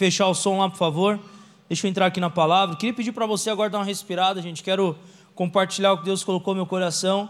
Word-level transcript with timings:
fechar 0.00 0.28
o 0.28 0.34
som 0.34 0.56
lá, 0.56 0.70
por 0.70 0.78
favor. 0.78 1.20
Deixa 1.68 1.86
eu 1.86 1.90
entrar 1.90 2.06
aqui 2.06 2.18
na 2.18 2.30
palavra. 2.30 2.74
Queria 2.74 2.94
pedir 2.94 3.12
para 3.12 3.26
você 3.26 3.50
agora 3.50 3.68
dar 3.68 3.80
uma 3.80 3.84
respirada, 3.84 4.40
gente. 4.40 4.62
Quero 4.62 4.96
compartilhar 5.34 5.92
o 5.92 5.98
que 5.98 6.06
Deus 6.06 6.24
colocou 6.24 6.54
no 6.54 6.60
meu 6.60 6.66
coração. 6.66 7.28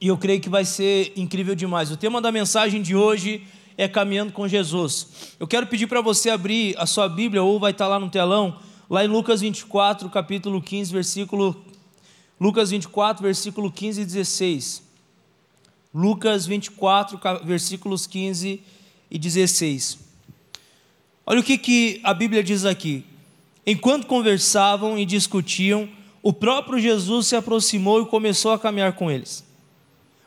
E 0.00 0.06
eu 0.06 0.16
creio 0.16 0.40
que 0.40 0.48
vai 0.48 0.64
ser 0.64 1.12
incrível 1.14 1.54
demais. 1.54 1.90
O 1.90 1.96
tema 1.98 2.22
da 2.22 2.32
mensagem 2.32 2.80
de 2.80 2.96
hoje 2.96 3.46
é 3.76 3.86
caminhando 3.86 4.32
com 4.32 4.48
Jesus. 4.48 5.34
Eu 5.38 5.46
quero 5.46 5.66
pedir 5.66 5.86
para 5.86 6.00
você 6.00 6.30
abrir 6.30 6.74
a 6.78 6.86
sua 6.86 7.06
Bíblia, 7.06 7.42
ou 7.42 7.60
vai 7.60 7.72
estar 7.72 7.86
lá 7.86 8.00
no 8.00 8.08
telão, 8.08 8.58
lá 8.88 9.04
em 9.04 9.08
Lucas 9.08 9.42
24, 9.42 10.08
capítulo 10.08 10.62
15, 10.62 10.90
versículo. 10.90 11.64
Lucas 12.40 12.70
24, 12.70 13.22
versículo 13.22 13.70
15 13.70 14.00
e 14.00 14.04
16. 14.06 14.82
Lucas 15.92 16.46
24, 16.46 17.20
versículos 17.44 18.06
15 18.06 18.48
e 18.48 18.77
16. 19.16 19.98
Olha 21.24 21.38
o 21.38 21.44
que, 21.44 21.56
que 21.56 22.00
a 22.02 22.12
Bíblia 22.12 22.42
diz 22.42 22.64
aqui. 22.64 23.04
Enquanto 23.64 24.08
conversavam 24.08 24.98
e 24.98 25.06
discutiam, 25.06 25.88
o 26.20 26.32
próprio 26.32 26.80
Jesus 26.80 27.28
se 27.28 27.36
aproximou 27.36 28.02
e 28.02 28.06
começou 28.06 28.52
a 28.52 28.58
caminhar 28.58 28.94
com 28.94 29.08
eles. 29.08 29.44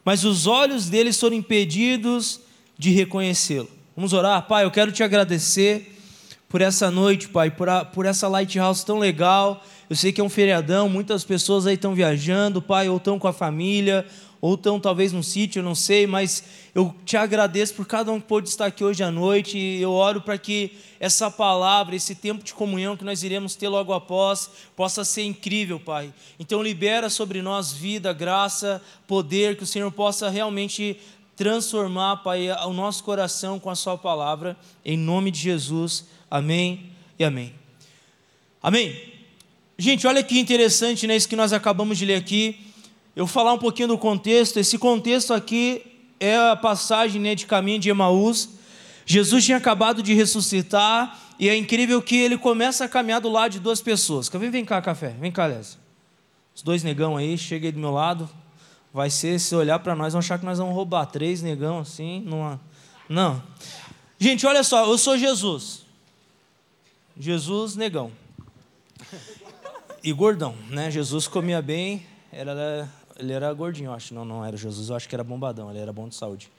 Mas 0.05 0.23
os 0.23 0.47
olhos 0.47 0.89
deles 0.89 1.19
foram 1.19 1.35
impedidos 1.35 2.39
de 2.77 2.91
reconhecê-lo. 2.91 3.69
Vamos 3.95 4.13
orar? 4.13 4.47
Pai, 4.47 4.63
eu 4.63 4.71
quero 4.71 4.91
te 4.91 5.03
agradecer 5.03 5.95
por 6.47 6.61
essa 6.61 6.89
noite, 6.89 7.29
Pai, 7.29 7.49
por, 7.51 7.69
a, 7.69 7.85
por 7.85 8.05
essa 8.05 8.27
lighthouse 8.27 8.85
tão 8.85 8.97
legal. 8.97 9.63
Eu 9.89 9.95
sei 9.95 10.11
que 10.11 10.21
é 10.21 10.23
um 10.23 10.29
feriadão, 10.29 10.89
muitas 10.89 11.23
pessoas 11.23 11.67
aí 11.67 11.75
estão 11.75 11.93
viajando, 11.93 12.61
Pai, 12.61 12.89
ou 12.89 12.97
estão 12.97 13.19
com 13.19 13.27
a 13.27 13.33
família, 13.33 14.05
ou 14.41 14.55
estão 14.55 14.79
talvez 14.79 15.13
num 15.13 15.21
sítio, 15.21 15.59
eu 15.59 15.63
não 15.63 15.75
sei, 15.75 16.07
mas 16.07 16.43
eu 16.73 16.93
te 17.05 17.15
agradeço 17.15 17.75
por 17.75 17.85
cada 17.85 18.11
um 18.11 18.19
que 18.19 18.27
pôde 18.27 18.49
estar 18.49 18.65
aqui 18.65 18.83
hoje 18.83 19.03
à 19.03 19.11
noite 19.11 19.55
e 19.55 19.79
eu 19.79 19.91
oro 19.91 20.19
para 20.19 20.35
que 20.35 20.71
essa 20.99 21.29
palavra, 21.29 21.95
esse 21.95 22.15
tempo 22.15 22.43
de 22.43 22.51
comunhão 22.51 22.97
que 22.97 23.03
nós 23.03 23.21
iremos 23.21 23.55
ter 23.55 23.69
logo 23.69 23.93
após, 23.93 24.49
possa 24.75 25.05
ser 25.05 25.25
incrível, 25.25 25.79
Pai. 25.79 26.11
Então 26.39 26.63
libera 26.63 27.07
sobre 27.07 27.39
nós 27.43 27.71
vida, 27.71 28.11
graça, 28.13 28.81
poder, 29.05 29.55
que 29.55 29.63
o 29.63 29.67
Senhor 29.67 29.91
possa 29.91 30.27
realmente 30.27 30.99
transformar, 31.35 32.17
Pai, 32.17 32.49
o 32.65 32.73
nosso 32.73 33.03
coração 33.03 33.59
com 33.59 33.69
a 33.69 33.75
sua 33.75 33.95
palavra, 33.95 34.57
em 34.83 34.97
nome 34.97 35.29
de 35.29 35.39
Jesus. 35.39 36.05
Amém 36.31 36.89
e 37.19 37.23
amém. 37.23 37.53
Amém. 38.61 39.11
Gente, 39.77 40.07
olha 40.07 40.23
que 40.23 40.39
interessante, 40.39 41.05
né, 41.05 41.15
isso 41.15 41.29
que 41.29 41.35
nós 41.35 41.53
acabamos 41.53 41.99
de 41.99 42.05
ler 42.05 42.15
aqui 42.15 42.70
eu 43.15 43.27
falar 43.27 43.53
um 43.53 43.57
pouquinho 43.57 43.89
do 43.89 43.97
contexto. 43.97 44.57
Esse 44.57 44.77
contexto 44.77 45.33
aqui 45.33 45.83
é 46.19 46.37
a 46.37 46.55
passagem 46.55 47.21
né, 47.21 47.35
de 47.35 47.45
caminho 47.45 47.79
de 47.79 47.89
Emaús. 47.89 48.49
Jesus 49.05 49.43
tinha 49.43 49.57
acabado 49.57 50.01
de 50.01 50.13
ressuscitar 50.13 51.19
e 51.39 51.49
é 51.49 51.57
incrível 51.57 52.01
que 52.01 52.15
ele 52.15 52.37
começa 52.37 52.85
a 52.85 52.87
caminhar 52.87 53.19
do 53.19 53.29
lado 53.29 53.53
de 53.53 53.59
duas 53.59 53.81
pessoas. 53.81 54.29
Vem, 54.29 54.49
vem 54.51 54.63
cá, 54.63 54.81
café. 54.81 55.09
Vem 55.19 55.31
cá, 55.31 55.47
Lésia. 55.47 55.79
Os 56.55 56.61
dois 56.61 56.83
negão 56.83 57.17
aí, 57.17 57.37
chega 57.37 57.67
aí 57.67 57.71
do 57.71 57.79
meu 57.79 57.91
lado. 57.91 58.29
Vai 58.93 59.09
ser, 59.09 59.39
se 59.39 59.55
olhar 59.55 59.79
para 59.79 59.95
nós, 59.95 60.13
vão 60.13 60.19
achar 60.19 60.37
que 60.37 60.45
nós 60.45 60.59
vamos 60.59 60.75
roubar 60.75 61.05
três 61.05 61.41
negão 61.41 61.79
assim. 61.79 62.21
Numa... 62.21 62.59
Não. 63.09 63.41
Gente, 64.19 64.45
olha 64.45 64.63
só, 64.63 64.85
eu 64.85 64.97
sou 64.97 65.17
Jesus. 65.17 65.83
Jesus, 67.17 67.75
negão. 67.75 68.11
E 70.03 70.11
gordão, 70.13 70.55
né? 70.69 70.89
Jesus 70.89 71.27
comia 71.27 71.61
bem, 71.61 72.05
era 72.31 72.89
ele 73.21 73.33
era 73.33 73.53
gordinho, 73.53 73.89
eu 73.89 73.93
acho. 73.93 74.13
Não, 74.13 74.25
não 74.25 74.43
era 74.43 74.57
Jesus, 74.57 74.89
eu 74.89 74.95
acho 74.95 75.07
que 75.07 75.15
era 75.15 75.23
bombadão, 75.23 75.69
ele 75.69 75.79
era 75.79 75.93
bom 75.93 76.07
de 76.07 76.15
saúde. 76.15 76.49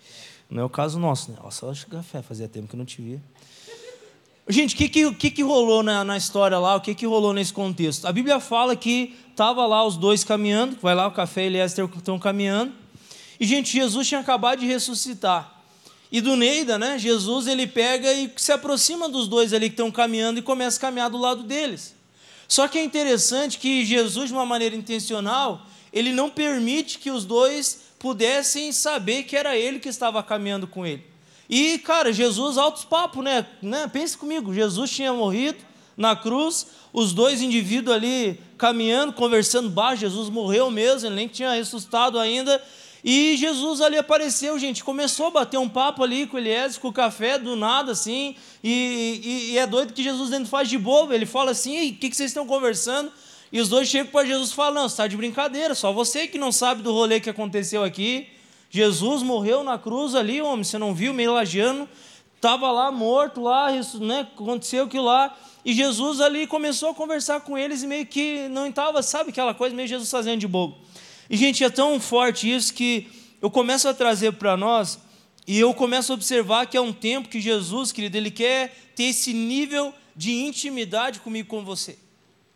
Não 0.49 0.63
é 0.63 0.65
o 0.65 0.71
caso 0.71 0.99
nosso, 0.99 1.31
né? 1.31 1.39
Nossa, 1.43 1.67
acho 1.67 1.87
que 1.87 1.93
café, 1.93 2.23
fazia 2.23 2.49
tempo 2.49 2.69
que 2.69 2.75
eu 2.75 2.79
não 2.79 2.85
te 2.85 3.01
via. 3.01 3.21
Gente, 4.49 4.75
o 4.75 4.79
que, 4.79 4.89
que, 4.89 5.15
que, 5.15 5.31
que 5.31 5.43
rolou 5.43 5.83
na, 5.83 6.05
na 6.05 6.17
história 6.17 6.59
lá? 6.59 6.75
O 6.77 6.81
que, 6.81 6.95
que 6.95 7.07
rolou 7.07 7.33
nesse 7.33 7.53
contexto? 7.53 8.07
A 8.07 8.13
Bíblia 8.13 8.41
fala 8.41 8.75
que 8.75 9.17
tava 9.37 9.65
lá 9.67 9.85
os 9.85 9.97
dois 9.97 10.25
caminhando, 10.25 10.77
vai 10.83 10.95
lá 10.95 11.07
o 11.07 11.13
café 11.13 11.45
e 11.45 11.47
Eliezer 11.47 11.89
estão 11.97 12.19
caminhando. 12.19 12.73
E, 13.39 13.47
gente, 13.47 13.73
Jesus 13.73 14.07
tinha 14.07 14.21
acabado 14.21 14.61
de 14.61 14.67
ressuscitar. 14.67 15.63
E 16.11 16.21
do 16.21 16.37
Neida, 16.37 16.79
né? 16.79 16.99
Jesus 16.99 17.47
ele 17.47 17.67
pega 17.67 18.13
e 18.13 18.31
se 18.37 18.53
aproxima 18.53 19.09
dos 19.09 19.27
dois 19.27 19.53
ali 19.53 19.69
que 19.71 19.75
estão 19.75 19.91
caminhando 19.91 20.39
e 20.39 20.43
começa 20.43 20.77
a 20.77 20.81
caminhar 20.81 21.09
do 21.09 21.17
lado 21.17 21.43
deles. 21.43 21.95
Só 22.47 22.69
que 22.69 22.79
é 22.79 22.85
interessante 22.85 23.59
que 23.59 23.85
Jesus, 23.85 24.29
de 24.29 24.35
uma 24.35 24.45
maneira 24.45 24.77
intencional, 24.77 25.67
ele 25.93 26.13
não 26.13 26.31
permite 26.31 26.99
que 26.99 27.11
os 27.11 27.25
dois 27.25 27.83
pudessem 27.99 28.73
saber 28.73 29.25
que 29.25 29.37
era 29.37 29.57
ele 29.57 29.79
que 29.79 29.89
estava 29.89 30.23
caminhando 30.23 30.67
com 30.67 30.87
ele. 30.87 31.05
E, 31.49 31.79
cara, 31.79 32.13
Jesus, 32.13 32.57
altos 32.57 32.85
papos, 32.85 33.23
né? 33.23 33.47
né? 33.61 33.87
Pense 33.93 34.17
comigo, 34.17 34.55
Jesus 34.55 34.91
tinha 34.91 35.13
morrido 35.13 35.59
na 35.97 36.17
cruz, 36.17 36.67
os 36.93 37.13
dois 37.13 37.43
indivíduos 37.43 37.95
ali 37.95 38.41
caminhando, 38.57 39.13
conversando 39.13 39.69
baixo, 39.69 40.01
Jesus 40.01 40.31
morreu 40.31 40.71
mesmo, 40.71 41.09
ele 41.09 41.15
nem 41.15 41.29
tinha 41.29 41.53
ressuscitado 41.53 42.19
ainda. 42.19 42.63
E 43.05 43.37
Jesus 43.37 43.81
ali 43.81 43.99
apareceu, 43.99 44.59
gente, 44.59 44.85
começou 44.85 45.27
a 45.27 45.31
bater 45.31 45.59
um 45.59 45.69
papo 45.69 46.05
ali 46.05 46.27
com 46.27 46.39
Elias, 46.39 46.79
com 46.79 46.89
o 46.89 46.93
café, 46.93 47.37
do 47.37 47.57
nada, 47.57 47.93
assim, 47.93 48.37
e, 48.63 49.21
e, 49.25 49.53
e 49.53 49.59
é 49.59 49.67
doido 49.67 49.93
que 49.93 50.03
Jesus 50.03 50.31
dentro 50.31 50.47
faz 50.47 50.69
de 50.69 50.79
bobo, 50.79 51.13
ele 51.13 51.27
fala 51.27 51.51
assim, 51.51 51.91
o 51.91 51.95
que, 51.97 52.09
que 52.09 52.17
vocês 52.17 52.31
estão 52.31 52.47
conversando? 52.47 53.11
E 53.53 53.61
os 53.61 53.69
dois 53.69 53.87
chegam 53.87 54.11
para 54.11 54.27
Jesus 54.27 54.51
e 54.51 54.55
falam: 54.55 54.83
Não, 54.83 54.89
você 54.89 54.95
está 54.95 55.07
de 55.07 55.17
brincadeira, 55.17 55.75
só 55.75 55.93
você 55.93 56.27
que 56.27 56.39
não 56.39 56.51
sabe 56.51 56.83
do 56.83 56.93
rolê 56.93 57.21
que 57.21 57.29
aconteceu 57.29 57.85
aqui. 57.85 58.29
Jesus 58.71 59.23
morreu 59.23 59.63
na 59.63 59.79
cruz 59.79 60.15
ali, 60.15 60.41
homem, 60.41 60.65
você 60.65 60.79
não 60.79 60.95
viu, 60.95 61.13
meio 61.13 61.35
lagiano, 61.35 61.87
estava 62.35 62.73
lá 62.73 62.91
morto, 62.91 63.43
lá, 63.43 63.71
né, 64.01 64.21
aconteceu 64.35 64.85
aquilo 64.85 65.05
lá. 65.05 65.37
E 65.63 65.75
Jesus 65.75 66.23
ali 66.23 66.47
começou 66.47 66.89
a 66.89 66.95
conversar 66.95 67.43
com 67.43 67.59
eles 67.59 67.83
e 67.83 67.87
meio 67.87 68.07
que 68.07 68.49
não 68.49 68.67
estava, 68.67 69.03
sabe 69.03 69.29
aquela 69.29 69.53
coisa, 69.53 69.77
meio 69.77 69.87
Jesus 69.87 70.11
fazendo 70.11 70.41
de 70.41 70.49
bobo. 70.49 70.79
E, 71.29 71.37
gente, 71.37 71.63
é 71.63 71.69
tão 71.69 72.01
forte 72.01 72.51
isso 72.51 72.73
que 72.73 73.09
eu 73.43 73.51
começo 73.51 73.87
a 73.87 73.93
trazer 73.93 74.33
para 74.33 74.57
nós 74.57 74.99
e 75.47 75.61
eu 75.61 75.75
começo 75.75 76.11
a 76.11 76.15
observar 76.15 76.67
que 76.67 76.77
é 76.77 76.81
um 76.81 76.93
tempo 76.95 77.29
que 77.29 77.43
Jesus, 77.43 77.93
querido, 77.93 78.17
ele 78.17 78.31
quer 78.31 78.75
ter 78.97 79.05
esse 79.05 79.35
nível 79.35 79.93
de 80.17 80.33
intimidade 80.33 81.21
comigo, 81.21 81.49
com 81.49 81.63
você. 81.63 81.99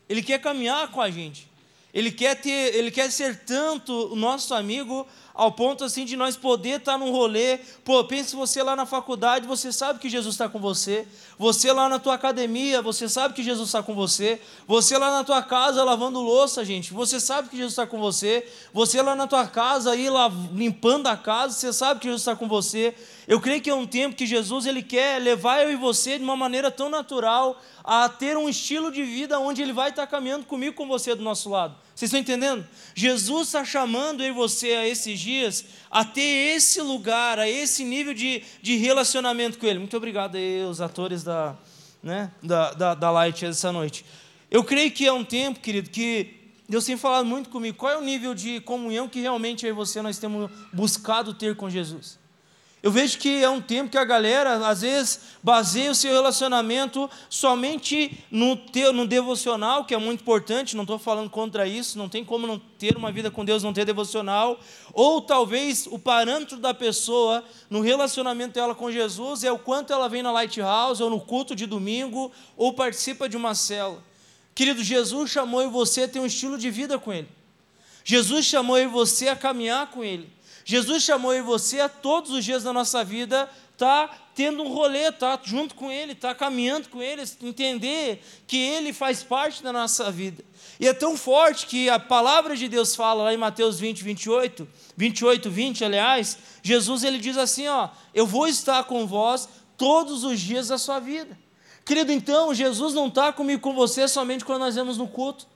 Ele 0.08 0.22
quer 0.22 0.40
caminhar 0.40 0.90
com 0.90 1.00
a 1.00 1.10
gente. 1.10 1.48
Ele 1.92 2.10
quer 2.10 2.34
ter, 2.36 2.74
ele 2.74 2.90
quer 2.90 3.10
ser 3.10 3.44
tanto 3.44 4.12
o 4.12 4.16
nosso 4.16 4.54
amigo 4.54 5.06
ao 5.36 5.52
ponto 5.52 5.84
assim 5.84 6.06
de 6.06 6.16
nós 6.16 6.34
poder 6.34 6.80
estar 6.80 6.96
num 6.96 7.12
rolê. 7.12 7.58
Pô, 7.84 8.02
pense 8.04 8.34
você 8.34 8.62
lá 8.62 8.74
na 8.74 8.86
faculdade, 8.86 9.46
você 9.46 9.70
sabe 9.70 9.98
que 9.98 10.08
Jesus 10.08 10.34
está 10.34 10.48
com 10.48 10.58
você. 10.58 11.06
Você 11.38 11.70
lá 11.70 11.90
na 11.90 11.98
tua 11.98 12.14
academia, 12.14 12.80
você 12.80 13.06
sabe 13.06 13.34
que 13.34 13.42
Jesus 13.42 13.68
está 13.68 13.82
com 13.82 13.94
você. 13.94 14.40
Você 14.66 14.96
lá 14.96 15.10
na 15.10 15.22
tua 15.22 15.42
casa 15.42 15.84
lavando 15.84 16.20
louça, 16.20 16.64
gente, 16.64 16.94
você 16.94 17.20
sabe 17.20 17.50
que 17.50 17.56
Jesus 17.56 17.74
está 17.74 17.86
com 17.86 17.98
você. 17.98 18.50
Você 18.72 19.02
lá 19.02 19.14
na 19.14 19.26
tua 19.26 19.46
casa 19.46 19.90
aí 19.90 20.08
limpando 20.54 21.06
a 21.06 21.16
casa, 21.16 21.52
você 21.52 21.70
sabe 21.70 22.00
que 22.00 22.06
Jesus 22.06 22.22
está 22.22 22.34
com 22.34 22.48
você. 22.48 22.94
Eu 23.28 23.38
creio 23.38 23.60
que 23.60 23.68
é 23.68 23.74
um 23.74 23.86
tempo 23.86 24.16
que 24.16 24.24
Jesus 24.24 24.64
ele 24.64 24.82
quer 24.82 25.20
levar 25.20 25.62
eu 25.62 25.70
e 25.70 25.76
você 25.76 26.16
de 26.16 26.24
uma 26.24 26.36
maneira 26.36 26.70
tão 26.70 26.88
natural 26.88 27.60
a 27.84 28.08
ter 28.08 28.38
um 28.38 28.48
estilo 28.48 28.90
de 28.90 29.02
vida 29.02 29.38
onde 29.38 29.60
ele 29.60 29.74
vai 29.74 29.90
estar 29.90 30.06
caminhando 30.06 30.46
comigo, 30.46 30.74
com 30.74 30.88
você 30.88 31.14
do 31.14 31.22
nosso 31.22 31.50
lado. 31.50 31.85
Vocês 31.96 32.10
estão 32.10 32.20
entendendo? 32.20 32.62
Jesus 32.94 33.46
está 33.48 33.64
chamando 33.64 34.22
eu 34.22 34.28
e 34.28 34.30
você 34.30 34.72
a 34.72 34.86
esses 34.86 35.18
dias 35.18 35.64
a 35.90 36.04
ter 36.04 36.54
esse 36.54 36.82
lugar, 36.82 37.38
a 37.38 37.48
esse 37.48 37.86
nível 37.86 38.12
de, 38.12 38.42
de 38.60 38.76
relacionamento 38.76 39.58
com 39.58 39.66
Ele. 39.66 39.78
Muito 39.78 39.96
obrigado 39.96 40.36
aí, 40.36 40.62
os 40.62 40.82
atores 40.82 41.24
da, 41.24 41.56
né, 42.02 42.30
da, 42.42 42.74
da, 42.74 42.94
da 42.94 43.10
Light 43.10 43.46
essa 43.46 43.72
noite. 43.72 44.04
Eu 44.50 44.62
creio 44.62 44.90
que 44.90 45.06
é 45.06 45.12
um 45.12 45.24
tempo, 45.24 45.58
querido, 45.58 45.88
que 45.88 46.34
Deus 46.68 46.84
tem 46.84 46.98
falado 46.98 47.24
muito 47.24 47.48
comigo. 47.48 47.78
Qual 47.78 47.90
é 47.90 47.96
o 47.96 48.02
nível 48.02 48.34
de 48.34 48.60
comunhão 48.60 49.08
que 49.08 49.22
realmente 49.22 49.64
eu 49.64 49.70
e 49.70 49.72
você 49.72 50.02
nós 50.02 50.18
temos 50.18 50.50
buscado 50.74 51.32
ter 51.32 51.56
com 51.56 51.70
Jesus? 51.70 52.18
Eu 52.82 52.92
vejo 52.92 53.18
que 53.18 53.42
é 53.42 53.48
um 53.48 53.60
tempo 53.60 53.90
que 53.90 53.98
a 53.98 54.04
galera, 54.04 54.68
às 54.68 54.82
vezes, 54.82 55.20
baseia 55.42 55.90
o 55.90 55.94
seu 55.94 56.12
relacionamento 56.12 57.10
somente 57.28 58.22
no, 58.30 58.54
teu, 58.54 58.92
no 58.92 59.06
devocional, 59.06 59.84
que 59.84 59.94
é 59.94 59.98
muito 59.98 60.20
importante, 60.20 60.76
não 60.76 60.84
estou 60.84 60.98
falando 60.98 61.28
contra 61.28 61.66
isso, 61.66 61.98
não 61.98 62.08
tem 62.08 62.24
como 62.24 62.46
não 62.46 62.58
ter 62.58 62.96
uma 62.96 63.10
vida 63.10 63.30
com 63.30 63.44
Deus, 63.44 63.62
não 63.62 63.72
ter 63.72 63.84
devocional. 63.84 64.60
Ou 64.92 65.20
talvez 65.20 65.88
o 65.90 65.98
parâmetro 65.98 66.58
da 66.58 66.74
pessoa 66.74 67.42
no 67.68 67.80
relacionamento 67.80 68.54
dela 68.54 68.74
com 68.74 68.92
Jesus 68.92 69.42
é 69.42 69.50
o 69.50 69.58
quanto 69.58 69.92
ela 69.92 70.08
vem 70.08 70.22
na 70.22 70.30
Lighthouse, 70.30 71.02
ou 71.02 71.10
no 71.10 71.20
culto 71.20 71.56
de 71.56 71.66
domingo, 71.66 72.30
ou 72.56 72.74
participa 72.74 73.28
de 73.28 73.36
uma 73.36 73.54
cela. 73.54 74.04
Querido, 74.54 74.84
Jesus 74.84 75.30
chamou 75.30 75.68
você 75.70 76.02
a 76.02 76.08
ter 76.08 76.20
um 76.20 76.26
estilo 76.26 76.56
de 76.56 76.70
vida 76.70 76.98
com 76.98 77.12
Ele. 77.12 77.28
Jesus 78.08 78.46
chamou 78.46 78.88
você 78.88 79.26
a 79.26 79.34
caminhar 79.34 79.90
com 79.90 80.04
Ele. 80.04 80.32
Jesus 80.64 81.02
chamou 81.02 81.34
eu 81.34 81.40
e 81.40 81.42
você 81.42 81.80
a 81.80 81.88
todos 81.88 82.30
os 82.30 82.44
dias 82.44 82.62
da 82.62 82.72
nossa 82.72 83.02
vida 83.02 83.50
tá 83.76 84.08
tendo 84.32 84.62
um 84.62 84.68
rolê, 84.68 85.10
tá 85.10 85.38
junto 85.42 85.74
com 85.74 85.90
Ele, 85.90 86.14
tá 86.14 86.32
caminhando 86.32 86.88
com 86.88 87.02
Ele, 87.02 87.24
entender 87.42 88.22
que 88.46 88.56
Ele 88.56 88.92
faz 88.92 89.24
parte 89.24 89.60
da 89.60 89.72
nossa 89.72 90.08
vida. 90.08 90.44
E 90.78 90.86
é 90.86 90.94
tão 90.94 91.16
forte 91.16 91.66
que 91.66 91.90
a 91.90 91.98
palavra 91.98 92.54
de 92.54 92.68
Deus 92.68 92.94
fala 92.94 93.24
lá 93.24 93.34
em 93.34 93.36
Mateus 93.36 93.80
20, 93.80 94.04
28, 94.04 94.68
28, 94.96 95.50
20, 95.50 95.84
aliás, 95.84 96.38
Jesus 96.62 97.02
ele 97.02 97.18
diz 97.18 97.36
assim, 97.36 97.66
ó, 97.66 97.88
eu 98.14 98.24
vou 98.24 98.46
estar 98.46 98.84
com 98.84 99.04
vós 99.04 99.48
todos 99.76 100.22
os 100.22 100.38
dias 100.38 100.68
da 100.68 100.78
sua 100.78 101.00
vida. 101.00 101.36
Querido, 101.84 102.12
então, 102.12 102.54
Jesus 102.54 102.94
não 102.94 103.08
está 103.08 103.32
comigo 103.32 103.60
com 103.60 103.74
você 103.74 104.06
somente 104.06 104.44
quando 104.44 104.60
nós 104.60 104.76
vemos 104.76 104.96
no 104.96 105.08
culto. 105.08 105.55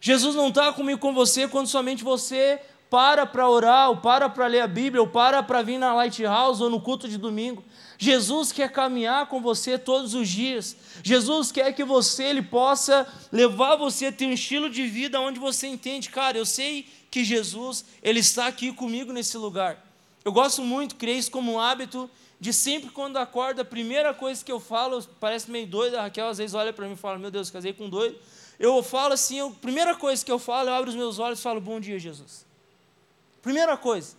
Jesus 0.00 0.34
não 0.34 0.48
está 0.48 0.72
comigo 0.72 1.00
com 1.00 1.12
você 1.12 1.48
quando 1.48 1.66
somente 1.66 2.04
você 2.04 2.60
para 2.90 3.26
para 3.26 3.48
orar, 3.48 3.90
ou 3.90 3.96
para 3.98 4.28
para 4.28 4.46
ler 4.46 4.60
a 4.60 4.66
Bíblia, 4.66 5.02
ou 5.02 5.08
para 5.08 5.42
para 5.42 5.62
vir 5.62 5.78
na 5.78 5.94
Lighthouse 5.94 6.62
ou 6.62 6.70
no 6.70 6.80
culto 6.80 7.08
de 7.08 7.18
domingo. 7.18 7.62
Jesus 7.98 8.52
quer 8.52 8.70
caminhar 8.70 9.26
com 9.26 9.40
você 9.40 9.76
todos 9.76 10.14
os 10.14 10.28
dias. 10.28 10.76
Jesus 11.02 11.50
quer 11.50 11.72
que 11.72 11.84
você 11.84 12.24
ele 12.24 12.42
possa 12.42 13.06
levar 13.32 13.76
você 13.76 14.06
a 14.06 14.12
ter 14.12 14.26
um 14.26 14.32
estilo 14.32 14.70
de 14.70 14.86
vida 14.86 15.20
onde 15.20 15.38
você 15.38 15.66
entende, 15.66 16.08
cara, 16.08 16.38
eu 16.38 16.46
sei 16.46 16.86
que 17.10 17.24
Jesus 17.24 17.84
ele 18.02 18.20
está 18.20 18.46
aqui 18.46 18.72
comigo 18.72 19.12
nesse 19.12 19.36
lugar. 19.36 19.84
Eu 20.24 20.32
gosto 20.32 20.62
muito, 20.62 20.96
criei 20.96 21.18
isso 21.18 21.30
como 21.30 21.52
um 21.52 21.60
hábito 21.60 22.08
de 22.40 22.52
sempre 22.52 22.90
quando 22.90 23.16
acordo, 23.16 23.60
a 23.60 23.64
primeira 23.64 24.14
coisa 24.14 24.44
que 24.44 24.52
eu 24.52 24.60
falo, 24.60 25.02
parece 25.18 25.50
meio 25.50 25.66
doido, 25.66 25.96
a 25.96 26.02
Raquel 26.02 26.28
às 26.28 26.38
vezes 26.38 26.54
olha 26.54 26.72
para 26.72 26.86
mim 26.86 26.92
e 26.92 26.96
fala, 26.96 27.18
meu 27.18 27.30
Deus, 27.30 27.50
casei 27.50 27.72
com 27.72 27.88
doido. 27.88 28.16
Eu 28.58 28.82
falo 28.82 29.14
assim, 29.14 29.40
a 29.40 29.50
primeira 29.50 29.94
coisa 29.94 30.24
que 30.24 30.32
eu 30.32 30.38
falo, 30.38 30.68
eu 30.68 30.74
abro 30.74 30.90
os 30.90 30.96
meus 30.96 31.18
olhos 31.18 31.38
e 31.38 31.42
falo, 31.42 31.60
bom 31.60 31.78
dia, 31.78 31.98
Jesus. 31.98 32.44
Primeira 33.40 33.76
coisa, 33.76 34.16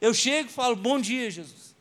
eu 0.00 0.12
chego 0.12 0.48
e 0.48 0.52
falo, 0.52 0.74
bom 0.74 1.00
dia, 1.00 1.30
Jesus. 1.30 1.74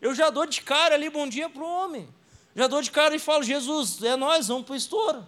Eu 0.00 0.14
já 0.14 0.30
dou 0.30 0.46
de 0.46 0.60
cara 0.60 0.94
ali, 0.94 1.08
bom 1.08 1.26
dia 1.26 1.48
para 1.48 1.62
o 1.62 1.66
homem. 1.66 2.08
Já 2.54 2.66
dou 2.66 2.82
de 2.82 2.90
cara 2.90 3.14
e 3.14 3.18
falo, 3.18 3.42
Jesus, 3.42 4.02
é 4.02 4.14
nós, 4.16 4.48
vamos 4.48 4.64
para 4.64 4.74
o 4.74 4.76
estouro. 4.76 5.26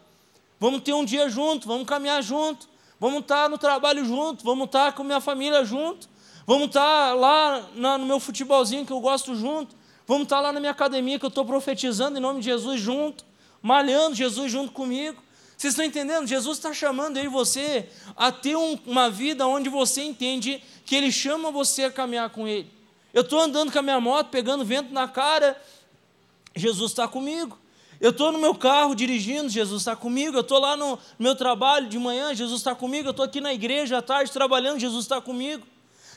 Vamos 0.59 0.83
ter 0.83 0.93
um 0.93 1.05
dia 1.05 1.29
junto, 1.29 1.67
vamos 1.67 1.87
caminhar 1.87 2.23
junto, 2.23 2.69
vamos 2.99 3.21
estar 3.21 3.49
no 3.49 3.57
trabalho 3.57 4.05
junto, 4.05 4.45
vamos 4.45 4.67
estar 4.67 4.93
com 4.93 5.03
minha 5.03 5.21
família 5.21 5.65
junto, 5.65 6.09
vamos 6.47 6.67
estar 6.67 7.15
lá 7.15 7.61
no 7.75 8.07
meu 8.07 8.21
futebolzinho 8.21 8.85
que 8.85 8.93
eu 8.93 9.01
gosto 9.01 9.35
junto, 9.35 9.75
Vamos 10.11 10.25
estar 10.25 10.41
lá 10.41 10.53
na 10.53 10.59
minha 10.59 10.73
academia 10.73 11.21
que 11.21 11.25
eu 11.25 11.29
estou 11.29 11.45
profetizando 11.45 12.19
em 12.19 12.21
nome 12.21 12.41
de 12.41 12.47
Jesus 12.47 12.81
junto, 12.81 13.25
malhando 13.63 14.17
Jesus 14.17 14.51
junto 14.51 14.73
comigo. 14.73 15.23
Vocês 15.61 15.75
estão 15.75 15.85
entendendo? 15.85 16.27
Jesus 16.27 16.57
está 16.57 16.73
chamando 16.73 17.19
eu 17.19 17.25
e 17.25 17.29
você 17.29 17.87
a 18.17 18.33
ter 18.33 18.57
um, 18.57 18.79
uma 18.87 19.11
vida 19.11 19.47
onde 19.47 19.69
você 19.69 20.03
entende 20.03 20.63
que 20.87 20.97
Ele 20.97 21.13
chama 21.13 21.51
você 21.51 21.85
a 21.85 21.91
caminhar 21.91 22.31
com 22.31 22.49
Ele. 22.49 22.67
Eu 23.13 23.21
estou 23.21 23.39
andando 23.39 23.71
com 23.71 23.79
a 23.79 23.83
minha 23.83 24.01
moto, 24.01 24.31
pegando 24.31 24.65
vento 24.65 24.91
na 24.91 25.07
cara, 25.07 25.63
Jesus 26.57 26.93
está 26.93 27.07
comigo. 27.07 27.59
Eu 28.01 28.09
estou 28.09 28.33
no 28.33 28.39
meu 28.39 28.55
carro 28.55 28.95
dirigindo, 28.95 29.51
Jesus 29.51 29.83
está 29.83 29.95
comigo. 29.95 30.35
Eu 30.35 30.41
estou 30.41 30.59
lá 30.59 30.79
no 30.79 30.99
meu 31.19 31.37
trabalho 31.37 31.91
de 31.91 31.99
manhã, 31.99 32.35
Jesus 32.35 32.63
está 32.63 32.75
comigo. 32.75 33.09
Eu 33.09 33.11
estou 33.11 33.27
aqui 33.27 33.43
na 33.43 33.53
igreja 33.53 33.99
à 33.99 34.03
tarde 34.03 34.33
trabalhando, 34.33 34.81
Jesus 34.81 35.05
está 35.05 35.21
comigo. 35.21 35.67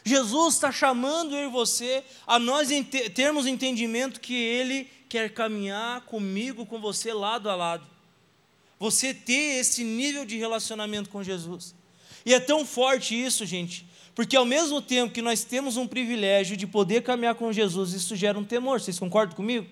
Jesus 0.06 0.54
está 0.54 0.72
chamando 0.72 1.36
eu 1.36 1.50
e 1.50 1.51
você 1.51 2.01
a 2.25 2.40
nós 2.40 2.69
termos 3.13 3.45
entendimento 3.45 4.22
que 4.22 4.36
Ele 4.36 4.90
quer 5.10 5.34
caminhar 5.34 6.00
comigo, 6.06 6.66
com 6.66 6.80
você, 6.80 7.12
lado 7.12 7.50
a 7.50 7.56
lado. 7.57 7.93
Você 8.80 9.14
ter 9.14 9.60
esse 9.60 9.84
nível 9.84 10.25
de 10.25 10.38
relacionamento 10.38 11.10
com 11.10 11.24
Jesus. 11.24 11.74
E 12.25 12.34
é 12.34 12.40
tão 12.40 12.66
forte 12.66 13.16
isso, 13.16 13.46
gente, 13.46 13.86
porque 14.16 14.36
ao 14.36 14.46
mesmo 14.46 14.81
tempo 14.81 15.14
que 15.14 15.22
nós 15.22 15.44
temos 15.44 15.78
um 15.78 15.88
privilégio 15.88 16.56
de 16.56 16.68
poder 16.68 17.04
caminhar 17.04 17.36
com 17.36 17.52
Jesus, 17.52 17.94
isso 17.94 18.16
gera 18.16 18.38
um 18.38 18.44
temor. 18.44 18.80
Vocês 18.80 19.00
concordam 19.00 19.36
comigo? 19.36 19.68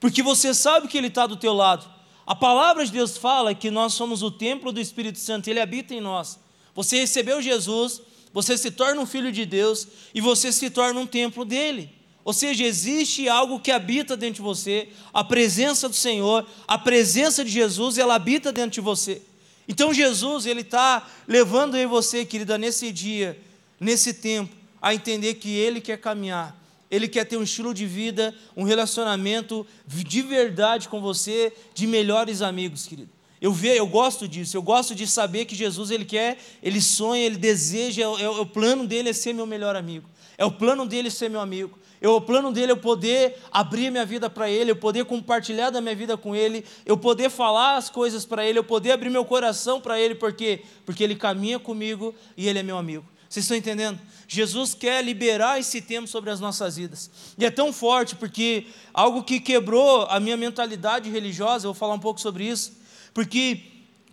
Porque 0.00 0.22
você 0.22 0.52
sabe 0.52 0.88
que 0.88 0.98
Ele 0.98 1.06
está 1.06 1.26
do 1.26 1.36
teu 1.36 1.52
lado. 1.52 1.88
A 2.26 2.34
palavra 2.34 2.84
de 2.84 2.92
Deus 2.92 3.16
fala 3.16 3.54
que 3.54 3.70
nós 3.70 3.94
somos 3.94 4.22
o 4.22 4.30
templo 4.30 4.72
do 4.72 4.80
Espírito 4.80 5.18
Santo, 5.18 5.48
Ele 5.48 5.60
habita 5.60 5.94
em 5.94 6.00
nós. 6.00 6.38
Você 6.74 6.98
recebeu 6.98 7.42
Jesus, 7.42 8.00
você 8.32 8.56
se 8.56 8.70
torna 8.70 9.00
um 9.00 9.06
filho 9.06 9.30
de 9.30 9.44
Deus 9.44 9.86
e 10.14 10.20
você 10.20 10.50
se 10.50 10.70
torna 10.70 10.98
um 10.98 11.06
templo 11.06 11.44
dele. 11.44 11.90
Ou 12.24 12.32
seja, 12.32 12.64
existe 12.64 13.28
algo 13.28 13.58
que 13.58 13.70
habita 13.70 14.16
dentro 14.16 14.36
de 14.36 14.42
você, 14.42 14.88
a 15.12 15.24
presença 15.24 15.88
do 15.88 15.94
Senhor, 15.94 16.46
a 16.68 16.78
presença 16.78 17.44
de 17.44 17.50
Jesus, 17.50 17.98
ela 17.98 18.14
habita 18.14 18.52
dentro 18.52 18.70
de 18.70 18.80
você. 18.80 19.22
Então 19.66 19.92
Jesus, 19.92 20.46
ele 20.46 20.60
está 20.60 21.08
levando 21.26 21.76
em 21.76 21.86
você, 21.86 22.24
querida, 22.24 22.56
nesse 22.56 22.92
dia, 22.92 23.38
nesse 23.78 24.14
tempo, 24.14 24.54
a 24.80 24.94
entender 24.94 25.34
que 25.34 25.50
ele 25.50 25.80
quer 25.80 25.98
caminhar, 25.98 26.60
ele 26.90 27.08
quer 27.08 27.24
ter 27.24 27.36
um 27.36 27.42
estilo 27.42 27.72
de 27.72 27.86
vida, 27.86 28.34
um 28.56 28.64
relacionamento 28.64 29.66
de 29.86 30.22
verdade 30.22 30.88
com 30.88 31.00
você, 31.00 31.52
de 31.74 31.86
melhores 31.86 32.42
amigos, 32.42 32.86
querido. 32.86 33.10
Eu 33.42 33.52
vejo, 33.52 33.74
eu 33.74 33.86
gosto 33.88 34.28
disso. 34.28 34.56
Eu 34.56 34.62
gosto 34.62 34.94
de 34.94 35.04
saber 35.04 35.46
que 35.46 35.56
Jesus 35.56 35.90
ele 35.90 36.04
quer, 36.04 36.38
ele 36.62 36.80
sonha, 36.80 37.24
ele 37.24 37.36
deseja. 37.36 38.02
É, 38.02 38.22
é, 38.22 38.28
o 38.28 38.46
plano 38.46 38.86
dele 38.86 39.08
é 39.08 39.12
ser 39.12 39.32
meu 39.32 39.46
melhor 39.46 39.74
amigo. 39.74 40.08
É 40.38 40.44
o 40.44 40.50
plano 40.52 40.86
dele 40.86 41.10
ser 41.10 41.28
meu 41.28 41.40
amigo. 41.40 41.76
É 42.02 42.08
o 42.08 42.20
plano 42.20 42.52
dele 42.52 42.72
eu 42.72 42.76
poder 42.76 43.38
abrir 43.50 43.90
minha 43.90 44.04
vida 44.04 44.28
para 44.28 44.50
ele, 44.50 44.72
eu 44.72 44.76
poder 44.76 45.04
compartilhar 45.06 45.70
da 45.70 45.80
minha 45.80 45.94
vida 45.94 46.16
com 46.16 46.36
ele, 46.36 46.64
eu 46.84 46.98
poder 46.98 47.30
falar 47.30 47.76
as 47.76 47.88
coisas 47.88 48.26
para 48.26 48.44
ele, 48.44 48.58
eu 48.58 48.64
poder 48.64 48.92
abrir 48.92 49.08
meu 49.08 49.24
coração 49.24 49.80
para 49.80 49.98
ele, 49.98 50.14
porque 50.14 50.62
porque 50.84 51.02
ele 51.02 51.14
caminha 51.14 51.58
comigo 51.58 52.14
e 52.36 52.48
ele 52.48 52.58
é 52.58 52.62
meu 52.62 52.76
amigo. 52.76 53.04
Vocês 53.28 53.44
estão 53.44 53.56
entendendo? 53.56 53.98
Jesus 54.28 54.74
quer 54.74 55.02
liberar 55.02 55.58
esse 55.58 55.80
tempo 55.80 56.06
sobre 56.06 56.28
as 56.28 56.38
nossas 56.38 56.76
vidas. 56.76 57.10
E 57.38 57.46
é 57.46 57.50
tão 57.50 57.72
forte 57.72 58.14
porque 58.16 58.66
algo 58.92 59.22
que 59.22 59.40
quebrou 59.40 60.06
a 60.10 60.20
minha 60.20 60.36
mentalidade 60.36 61.08
religiosa, 61.08 61.66
eu 61.66 61.72
vou 61.72 61.78
falar 61.78 61.94
um 61.94 61.98
pouco 61.98 62.20
sobre 62.20 62.44
isso 62.44 62.82
porque 63.14 63.60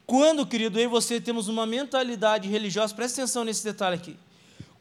quando, 0.05 0.45
querido, 0.45 0.79
eu 0.79 0.85
e 0.85 0.87
você 0.87 1.21
temos 1.21 1.47
uma 1.47 1.65
mentalidade 1.65 2.49
religiosa, 2.49 2.93
presta 2.93 3.21
atenção 3.21 3.43
nesse 3.43 3.63
detalhe 3.63 3.95
aqui. 3.95 4.17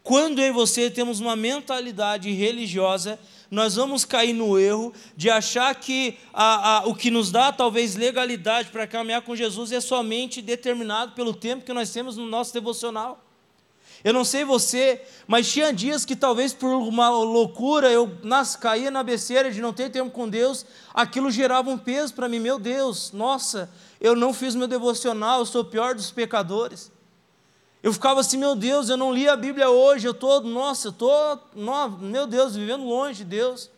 Quando 0.03 0.41
eu 0.41 0.47
e 0.47 0.53
você 0.53 0.91
temos 0.91 1.21
uma 1.21 1.37
mentalidade 1.37 2.31
religiosa, 2.31 3.19
nós 3.51 3.77
vamos 3.77 4.05
cair 4.05 4.33
no 4.33 4.59
erro 4.59 4.93
de 5.17 5.31
achar 5.31 5.75
que 5.75 6.19
a, 6.33 6.79
a, 6.79 6.87
o 6.87 6.95
que 6.95 7.11
nos 7.11 7.31
dá 7.31 7.51
talvez 7.51 7.95
legalidade 7.95 8.71
para 8.71 8.87
caminhar 8.87 9.23
com 9.23 9.35
Jesus 9.35 9.73
é 9.73 9.81
somente 9.81 10.43
determinado 10.43 11.13
pelo 11.13 11.33
tempo 11.33 11.65
que 11.65 11.73
nós 11.73 11.91
temos 11.91 12.17
no 12.17 12.27
nosso 12.27 12.53
devocional. 12.53 13.25
Eu 14.05 14.13
não 14.13 14.25
sei 14.25 14.45
você, 14.45 15.03
mas 15.27 15.51
tinha 15.51 15.73
dias 15.73 16.05
que 16.05 16.15
talvez 16.15 16.53
por 16.53 16.69
uma 16.69 17.11
loucura 17.11 17.91
eu 17.91 18.17
nas, 18.23 18.55
caía 18.55 18.91
na 18.91 19.03
besteira 19.03 19.51
de 19.51 19.61
não 19.61 19.73
ter 19.73 19.91
tempo 19.91 20.11
com 20.11 20.29
Deus, 20.29 20.65
aquilo 20.95 21.31
gerava 21.31 21.69
um 21.69 21.79
peso 21.79 22.15
para 22.15 22.29
mim. 22.29 22.39
Meu 22.39 22.61
Deus, 22.61 23.11
nossa, 23.13 23.69
eu 24.01 24.15
não 24.15 24.33
fiz 24.33 24.55
meu 24.55 24.69
devocional, 24.69 25.41
eu 25.41 25.47
sou 25.47 25.63
o 25.63 25.65
pior 25.65 25.95
dos 25.95 26.13
pecadores. 26.13 26.93
Eu 27.83 27.93
ficava 27.93 28.21
assim, 28.21 28.37
meu 28.37 28.57
Deus, 28.57 28.89
eu 28.89 28.97
não 28.97 29.13
li 29.13 29.29
a 29.29 29.37
Bíblia 29.37 29.71
hoje, 29.71 30.07
eu 30.07 30.13
estou, 30.13 30.41
nossa, 30.41 30.89
eu 30.89 30.91
estou, 30.91 31.41
meu 32.01 32.27
Deus, 32.27 32.57
vivendo 32.57 32.85
longe 32.85 33.19
de 33.19 33.25
Deus. 33.25 33.71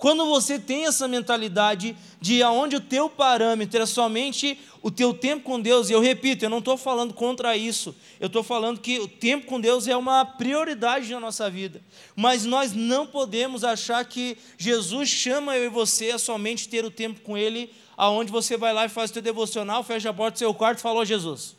Quando 0.00 0.24
você 0.24 0.58
tem 0.58 0.86
essa 0.86 1.06
mentalidade 1.06 1.94
de 2.18 2.42
aonde 2.42 2.74
o 2.74 2.80
teu 2.80 3.10
parâmetro 3.10 3.82
é 3.82 3.84
somente 3.84 4.58
o 4.80 4.90
teu 4.90 5.12
tempo 5.12 5.42
com 5.42 5.60
Deus, 5.60 5.90
e 5.90 5.92
eu 5.92 6.00
repito, 6.00 6.42
eu 6.42 6.48
não 6.48 6.60
estou 6.60 6.78
falando 6.78 7.12
contra 7.12 7.54
isso, 7.54 7.94
eu 8.18 8.28
estou 8.28 8.42
falando 8.42 8.80
que 8.80 8.98
o 8.98 9.06
tempo 9.06 9.46
com 9.46 9.60
Deus 9.60 9.86
é 9.86 9.94
uma 9.94 10.24
prioridade 10.24 11.12
na 11.12 11.20
nossa 11.20 11.50
vida, 11.50 11.82
mas 12.16 12.46
nós 12.46 12.72
não 12.72 13.06
podemos 13.06 13.62
achar 13.62 14.02
que 14.06 14.38
Jesus 14.56 15.10
chama 15.10 15.54
eu 15.54 15.66
e 15.66 15.68
você 15.68 16.12
a 16.12 16.18
somente 16.18 16.66
ter 16.66 16.82
o 16.82 16.90
tempo 16.90 17.20
com 17.20 17.36
Ele, 17.36 17.70
aonde 17.94 18.32
você 18.32 18.56
vai 18.56 18.72
lá 18.72 18.86
e 18.86 18.88
faz 18.88 19.10
o 19.10 19.12
teu 19.12 19.22
devocional, 19.22 19.84
fecha 19.84 20.08
a 20.08 20.14
porta 20.14 20.36
do 20.36 20.38
seu 20.38 20.54
quarto 20.54 20.78
e 20.78 20.82
falou 20.82 21.04
Jesus, 21.04 21.54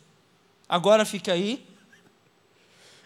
agora 0.68 1.04
fica 1.04 1.32
aí, 1.32 1.64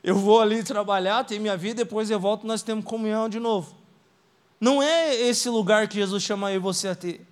eu 0.06 0.14
vou 0.14 0.40
ali 0.40 0.62
trabalhar, 0.62 1.24
ter 1.24 1.40
minha 1.40 1.56
vida, 1.56 1.82
depois 1.82 2.12
eu 2.12 2.20
volto 2.20 2.46
nós 2.46 2.62
temos 2.62 2.84
comunhão 2.84 3.28
de 3.28 3.40
novo. 3.40 3.74
Não 4.60 4.80
é 4.80 5.12
esse 5.16 5.48
lugar 5.48 5.88
que 5.88 5.96
Jesus 5.96 6.22
chama 6.22 6.52
eu 6.52 6.56
e 6.56 6.58
você 6.60 6.86
a 6.86 6.94
ter. 6.94 7.26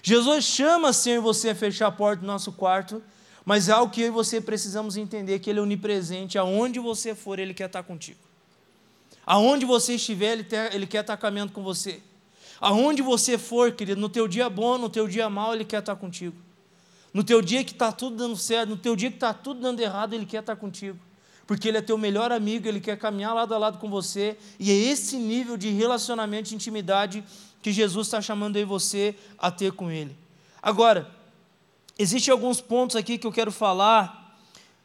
Jesus 0.00 0.44
chama 0.44 0.92
sim 0.92 1.14
e 1.14 1.18
você 1.18 1.50
a 1.50 1.54
fechar 1.56 1.88
a 1.88 1.90
porta 1.90 2.20
do 2.20 2.28
nosso 2.28 2.52
quarto, 2.52 3.02
mas 3.44 3.68
é 3.68 3.72
algo 3.72 3.92
que 3.92 4.02
eu 4.02 4.06
e 4.06 4.10
você 4.10 4.40
precisamos 4.40 4.96
entender 4.96 5.40
que 5.40 5.50
Ele 5.50 5.58
é 5.58 5.62
onipresente, 5.62 6.38
aonde 6.38 6.78
você 6.78 7.16
for, 7.16 7.40
Ele 7.40 7.52
quer 7.52 7.66
estar 7.66 7.82
contigo. 7.82 8.20
Aonde 9.26 9.66
você 9.66 9.96
estiver, 9.96 10.34
Ele, 10.34 10.44
ter, 10.44 10.72
ele 10.72 10.86
quer 10.86 11.00
estar 11.00 11.16
caminhando 11.16 11.50
com 11.50 11.64
você. 11.64 12.00
Aonde 12.60 13.02
você 13.02 13.38
for, 13.38 13.72
querido, 13.72 14.00
no 14.00 14.08
teu 14.08 14.28
dia 14.28 14.48
bom, 14.48 14.78
no 14.78 14.88
teu 14.88 15.08
dia 15.08 15.28
mal, 15.28 15.52
Ele 15.52 15.64
quer 15.64 15.80
estar 15.80 15.96
contigo. 15.96 16.36
No 17.12 17.24
teu 17.24 17.42
dia 17.42 17.64
que 17.64 17.72
está 17.72 17.90
tudo 17.90 18.14
dando 18.14 18.36
certo, 18.36 18.68
no 18.68 18.76
teu 18.76 18.94
dia 18.94 19.10
que 19.10 19.16
está 19.16 19.34
tudo 19.34 19.60
dando 19.60 19.80
errado, 19.80 20.14
Ele 20.14 20.24
quer 20.24 20.42
estar 20.42 20.54
contigo 20.54 20.96
porque 21.50 21.66
Ele 21.66 21.78
é 21.78 21.82
teu 21.82 21.98
melhor 21.98 22.30
amigo, 22.30 22.68
Ele 22.68 22.78
quer 22.78 22.96
caminhar 22.96 23.34
lado 23.34 23.52
a 23.52 23.58
lado 23.58 23.78
com 23.78 23.90
você, 23.90 24.36
e 24.56 24.70
é 24.70 24.72
esse 24.72 25.16
nível 25.16 25.56
de 25.56 25.68
relacionamento, 25.70 26.50
de 26.50 26.54
intimidade 26.54 27.24
que 27.60 27.72
Jesus 27.72 28.06
está 28.06 28.22
chamando 28.22 28.54
aí 28.54 28.64
você 28.64 29.16
a 29.36 29.50
ter 29.50 29.72
com 29.72 29.90
Ele. 29.90 30.16
Agora, 30.62 31.10
existem 31.98 32.30
alguns 32.30 32.60
pontos 32.60 32.94
aqui 32.94 33.18
que 33.18 33.26
eu 33.26 33.32
quero 33.32 33.50
falar 33.50 34.38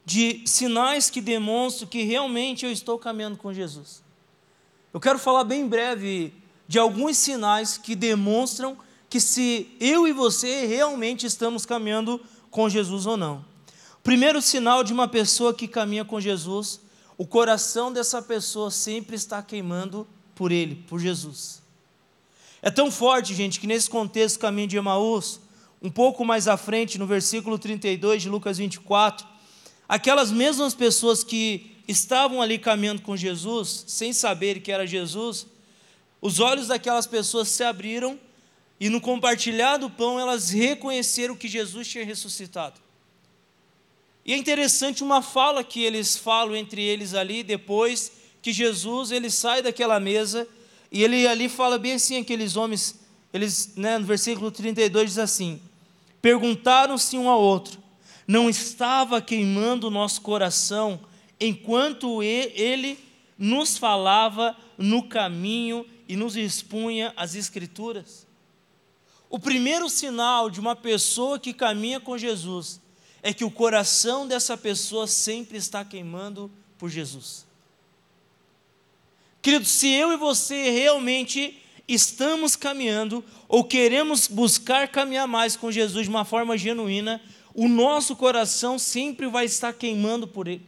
de 0.03 0.41
sinais 0.47 1.07
que 1.07 1.21
demonstram 1.21 1.87
que 1.87 2.01
realmente 2.01 2.65
eu 2.65 2.71
estou 2.71 2.97
caminhando 2.97 3.37
com 3.37 3.53
Jesus. 3.53 4.01
Eu 4.91 4.99
quero 4.99 5.19
falar 5.19 5.43
bem 5.43 5.67
breve 5.67 6.33
de 6.67 6.79
alguns 6.79 7.15
sinais 7.15 7.77
que 7.77 7.95
demonstram 7.95 8.75
que 9.07 9.19
se 9.19 9.69
eu 9.79 10.07
e 10.07 10.11
você 10.11 10.65
realmente 10.65 11.27
estamos 11.27 11.63
caminhando 11.63 12.19
com 12.49 12.67
Jesus 12.67 13.05
ou 13.05 13.15
não. 13.15 13.45
Primeiro 14.05 14.39
sinal 14.39 14.83
de 14.83 14.93
uma 14.93 15.07
pessoa 15.07 15.51
que 15.51 15.67
caminha 15.67 16.05
com 16.05 16.21
Jesus, 16.21 16.79
o 17.17 17.25
coração 17.25 17.91
dessa 17.91 18.21
pessoa 18.21 18.69
sempre 18.69 19.15
está 19.15 19.41
queimando 19.41 20.07
por 20.35 20.51
Ele, 20.51 20.75
por 20.87 20.99
Jesus. 20.99 21.59
É 22.61 22.69
tão 22.69 22.91
forte, 22.91 23.33
gente, 23.33 23.59
que 23.59 23.65
nesse 23.65 23.89
contexto 23.89 24.37
caminho 24.37 24.67
de 24.67 24.77
Emaús, 24.77 25.39
um 25.81 25.89
pouco 25.89 26.23
mais 26.23 26.47
à 26.47 26.55
frente, 26.55 26.99
no 26.99 27.07
versículo 27.07 27.57
32 27.57 28.21
de 28.21 28.29
Lucas 28.29 28.59
24, 28.59 29.25
aquelas 29.89 30.29
mesmas 30.29 30.75
pessoas 30.75 31.23
que 31.23 31.75
estavam 31.87 32.43
ali 32.43 32.59
caminhando 32.59 33.01
com 33.01 33.17
Jesus, 33.17 33.85
sem 33.87 34.13
saber 34.13 34.59
que 34.59 34.71
era 34.71 34.85
Jesus, 34.85 35.47
os 36.21 36.39
olhos 36.39 36.67
daquelas 36.67 37.07
pessoas 37.07 37.47
se 37.47 37.63
abriram 37.63 38.19
e 38.79 38.87
no 38.87 39.01
compartilhar 39.01 39.77
do 39.77 39.89
pão 39.89 40.19
elas 40.19 40.51
reconheceram 40.51 41.35
que 41.35 41.47
Jesus 41.47 41.87
tinha 41.87 42.05
ressuscitado. 42.05 42.84
E 44.25 44.33
é 44.33 44.37
interessante 44.37 45.03
uma 45.03 45.21
fala 45.21 45.63
que 45.63 45.83
eles 45.83 46.17
falam 46.17 46.55
entre 46.55 46.81
eles 46.81 47.13
ali 47.13 47.43
depois 47.43 48.11
que 48.41 48.51
Jesus 48.51 49.11
ele 49.11 49.29
sai 49.29 49.61
daquela 49.61 49.99
mesa 49.99 50.47
e 50.91 51.03
ele 51.03 51.27
ali 51.27 51.47
fala 51.47 51.77
bem 51.77 51.93
assim 51.93 52.17
aqueles 52.17 52.55
homens, 52.55 52.99
eles, 53.31 53.75
né, 53.75 53.99
no 53.99 54.05
versículo 54.05 54.49
32 54.49 55.11
diz 55.11 55.19
assim: 55.19 55.61
Perguntaram-se 56.21 57.15
um 57.19 57.29
ao 57.29 57.39
outro: 57.39 57.79
Não 58.27 58.49
estava 58.49 59.21
queimando 59.21 59.87
o 59.87 59.91
nosso 59.91 60.21
coração 60.21 60.99
enquanto 61.39 62.23
ele 62.23 62.97
nos 63.37 63.77
falava 63.77 64.57
no 64.75 65.03
caminho 65.03 65.85
e 66.07 66.15
nos 66.15 66.35
expunha 66.35 67.13
as 67.15 67.35
escrituras? 67.35 68.25
O 69.29 69.37
primeiro 69.37 69.87
sinal 69.87 70.49
de 70.49 70.59
uma 70.59 70.75
pessoa 70.75 71.37
que 71.37 71.53
caminha 71.53 71.99
com 71.99 72.17
Jesus 72.17 72.79
é 73.25 73.33
que 73.33 73.43
o 73.43 73.49
coração 73.49 74.27
dessa 74.27 74.55
pessoa 74.55 75.07
sempre 75.07 75.57
está 75.57 75.83
queimando 75.83 76.51
por 76.77 76.91
Jesus. 76.91 77.43
Querido, 79.41 79.65
se 79.65 79.91
eu 79.91 80.13
e 80.13 80.15
você 80.15 80.69
realmente 80.69 81.59
estamos 81.87 82.55
caminhando 82.55 83.25
ou 83.47 83.63
queremos 83.63 84.27
buscar 84.27 84.87
caminhar 84.89 85.27
mais 85.27 85.55
com 85.55 85.71
Jesus 85.71 86.03
de 86.03 86.09
uma 86.09 86.23
forma 86.23 86.55
genuína, 86.55 87.19
o 87.55 87.67
nosso 87.67 88.15
coração 88.15 88.77
sempre 88.77 89.25
vai 89.25 89.45
estar 89.45 89.73
queimando 89.73 90.27
por 90.27 90.47
Ele. 90.47 90.63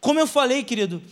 Como 0.00 0.20
eu 0.20 0.28
falei, 0.28 0.62
querido, 0.62 1.02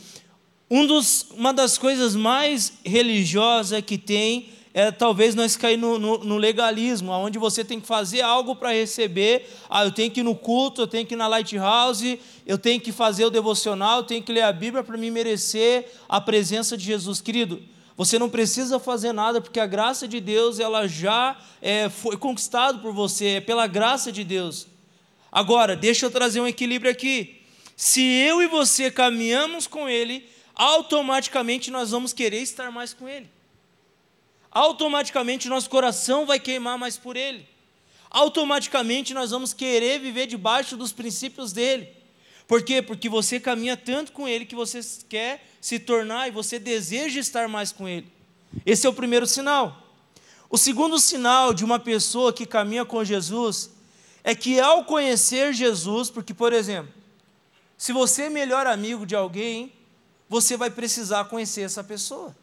um 0.71 0.87
dos, 0.87 1.27
uma 1.33 1.53
das 1.53 1.77
coisas 1.77 2.15
mais 2.15 2.75
religiosas 2.85 3.83
que 3.85 3.99
tem 3.99 4.49
é 4.75 4.91
talvez 4.91 5.35
nós 5.35 5.55
cair 5.55 5.77
no, 5.77 5.99
no, 5.99 6.19
no, 6.25 6.37
legalismo, 6.39 7.13
onde 7.13 7.39
você 7.39 7.63
tem 7.63 7.79
que 7.79 7.87
fazer 7.87 8.23
algo 8.23 8.57
para 8.57 8.73
receber. 8.73 9.47
Ah, 9.69 9.85
eu 9.85 9.93
tenho 9.93 10.11
que 10.11 10.21
ir 10.21 10.23
no 10.23 10.35
culto, 10.35 10.83
eu 10.83 10.87
tenho 10.87 11.07
que 11.07 11.13
ir 11.13 11.17
na 11.17 11.27
lighthouse, 11.27 12.19
eu 12.47 12.57
tenho 12.57 12.81
que 12.81 12.91
fazer 12.91 13.27
o 13.27 13.31
devocional, 13.31 13.99
eu 13.99 14.05
tenho 14.05 14.23
que 14.23 14.33
ler 14.33 14.43
a 14.43 14.53
Bíblia 14.53 14.83
para 14.83 14.97
me 14.97 15.11
merecer 15.11 15.93
a 16.09 16.21
presença 16.21 16.75
de 16.75 16.85
Jesus. 16.85 17.21
Querido, 17.21 17.63
você 17.97 18.19
não 18.19 18.31
precisa 18.31 18.79
fazer 18.79 19.13
nada, 19.13 19.43
porque 19.43 19.61
a 19.61 19.67
graça 19.67 20.09
de 20.09 20.21
Deus 20.21 20.59
ela 20.59 20.89
já 20.89 21.37
é, 21.61 21.91
foi 21.91 22.17
conquistada 22.17 22.79
por 22.79 22.95
você, 22.95 23.27
é 23.27 23.41
pela 23.43 23.67
graça 23.67 24.11
de 24.11 24.25
Deus. 24.25 24.67
Agora, 25.31 25.77
deixa 25.77 26.07
eu 26.07 26.11
trazer 26.11 26.41
um 26.41 26.49
equilíbrio 26.49 26.91
aqui. 26.91 27.43
Se 27.77 28.01
eu 28.01 28.41
e 28.41 28.47
você 28.47 28.91
caminhamos 28.91 29.67
com 29.67 29.87
Ele, 29.87 30.27
automaticamente 30.55 31.71
nós 31.71 31.91
vamos 31.91 32.15
querer 32.15 32.41
estar 32.41 32.71
mais 32.71 32.95
com 32.95 33.07
Ele 33.07 33.29
automaticamente 34.53 35.49
nosso 35.49 35.69
coração 35.69 36.27
vai 36.27 36.39
queimar 36.39 36.79
mais 36.79 36.97
por 36.97 37.17
Ele. 37.17 37.49
Automaticamente 38.11 39.15
nós 39.15 39.31
vamos 39.31 39.55
querer 39.55 39.99
viver 39.99 40.27
debaixo 40.27 40.77
dos 40.77 40.93
princípios 40.93 41.53
dele. 41.53 41.89
Por 42.47 42.63
quê? 42.63 42.83
Porque 42.83 43.09
você 43.09 43.41
caminha 43.41 43.77
tanto 43.77 44.13
com 44.13 44.29
Ele 44.29 44.45
que 44.45 44.55
você 44.55 44.81
quer 45.09 45.47
se 45.61 45.79
tornar 45.79 46.29
e 46.29 46.31
você 46.31 46.59
deseja 46.59 47.19
estar 47.19 47.49
mais 47.49 47.73
com 47.73 47.89
Ele. 47.89 48.07
Esse 48.67 48.87
é 48.87 48.91
o 48.91 48.93
primeiro 48.93 49.27
sinal. 49.27 49.83
O 50.51 50.59
segundo 50.59 50.99
sinal 50.99 51.55
de 51.55 51.65
uma 51.65 51.79
pessoa 51.79 52.31
que 52.31 52.45
caminha 52.45 52.85
com 52.85 53.03
Jesus 53.03 53.71
é 54.23 54.35
que 54.35 54.61
ao 54.61 54.85
conhecer 54.85 55.55
Jesus, 55.55 56.11
porque, 56.11 56.35
por 56.35 56.53
exemplo, 56.53 56.93
se 57.79 57.93
você 57.93 58.25
é 58.25 58.31
melhor 58.31 58.67
amigo 58.67 59.07
de 59.07 59.17
alguém, 59.17 59.73
você 60.29 60.57
vai 60.57 60.71
precisar 60.71 61.25
conhecer 61.25 61.63
essa 61.63 61.83
pessoa. 61.83 62.37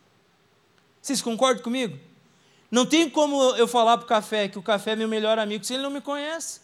Vocês 1.01 1.21
concordam 1.21 1.63
comigo? 1.63 1.97
Não 2.69 2.85
tem 2.85 3.09
como 3.09 3.41
eu 3.55 3.67
falar 3.67 3.97
para 3.97 4.05
o 4.05 4.07
café 4.07 4.47
que 4.47 4.59
o 4.59 4.63
café 4.63 4.91
é 4.91 4.95
meu 4.95 5.07
melhor 5.07 5.39
amigo 5.39 5.63
se 5.63 5.73
ele 5.73 5.83
não 5.83 5.89
me 5.89 6.01
conhece. 6.01 6.61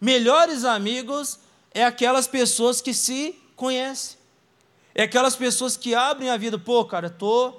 Melhores 0.00 0.64
amigos 0.64 1.38
é 1.72 1.84
aquelas 1.84 2.26
pessoas 2.26 2.80
que 2.80 2.92
se 2.94 3.36
conhecem. 3.54 4.18
É 4.94 5.02
aquelas 5.04 5.36
pessoas 5.36 5.76
que 5.76 5.94
abrem 5.94 6.30
a 6.30 6.36
vida. 6.36 6.58
Pô, 6.58 6.84
cara, 6.84 7.08
tô 7.08 7.54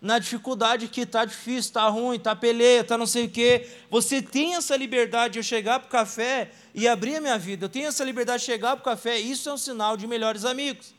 na 0.00 0.18
dificuldade 0.18 0.86
que 0.86 1.06
tá 1.06 1.24
difícil, 1.24 1.72
tá 1.72 1.88
ruim, 1.88 2.18
tá 2.18 2.36
peleia, 2.36 2.84
tá 2.84 2.98
não 2.98 3.06
sei 3.06 3.24
o 3.24 3.30
quê. 3.30 3.68
Você 3.90 4.20
tem 4.20 4.54
essa 4.54 4.76
liberdade 4.76 5.32
de 5.32 5.38
eu 5.38 5.42
chegar 5.42 5.80
para 5.80 5.88
o 5.88 5.90
café 5.90 6.50
e 6.74 6.86
abrir 6.86 7.16
a 7.16 7.20
minha 7.20 7.38
vida. 7.38 7.64
Eu 7.64 7.68
tenho 7.70 7.88
essa 7.88 8.04
liberdade 8.04 8.40
de 8.40 8.46
chegar 8.46 8.76
para 8.76 8.82
o 8.82 8.84
café. 8.84 9.18
Isso 9.18 9.48
é 9.48 9.52
um 9.52 9.56
sinal 9.56 9.96
de 9.96 10.06
melhores 10.06 10.44
amigos. 10.44 10.94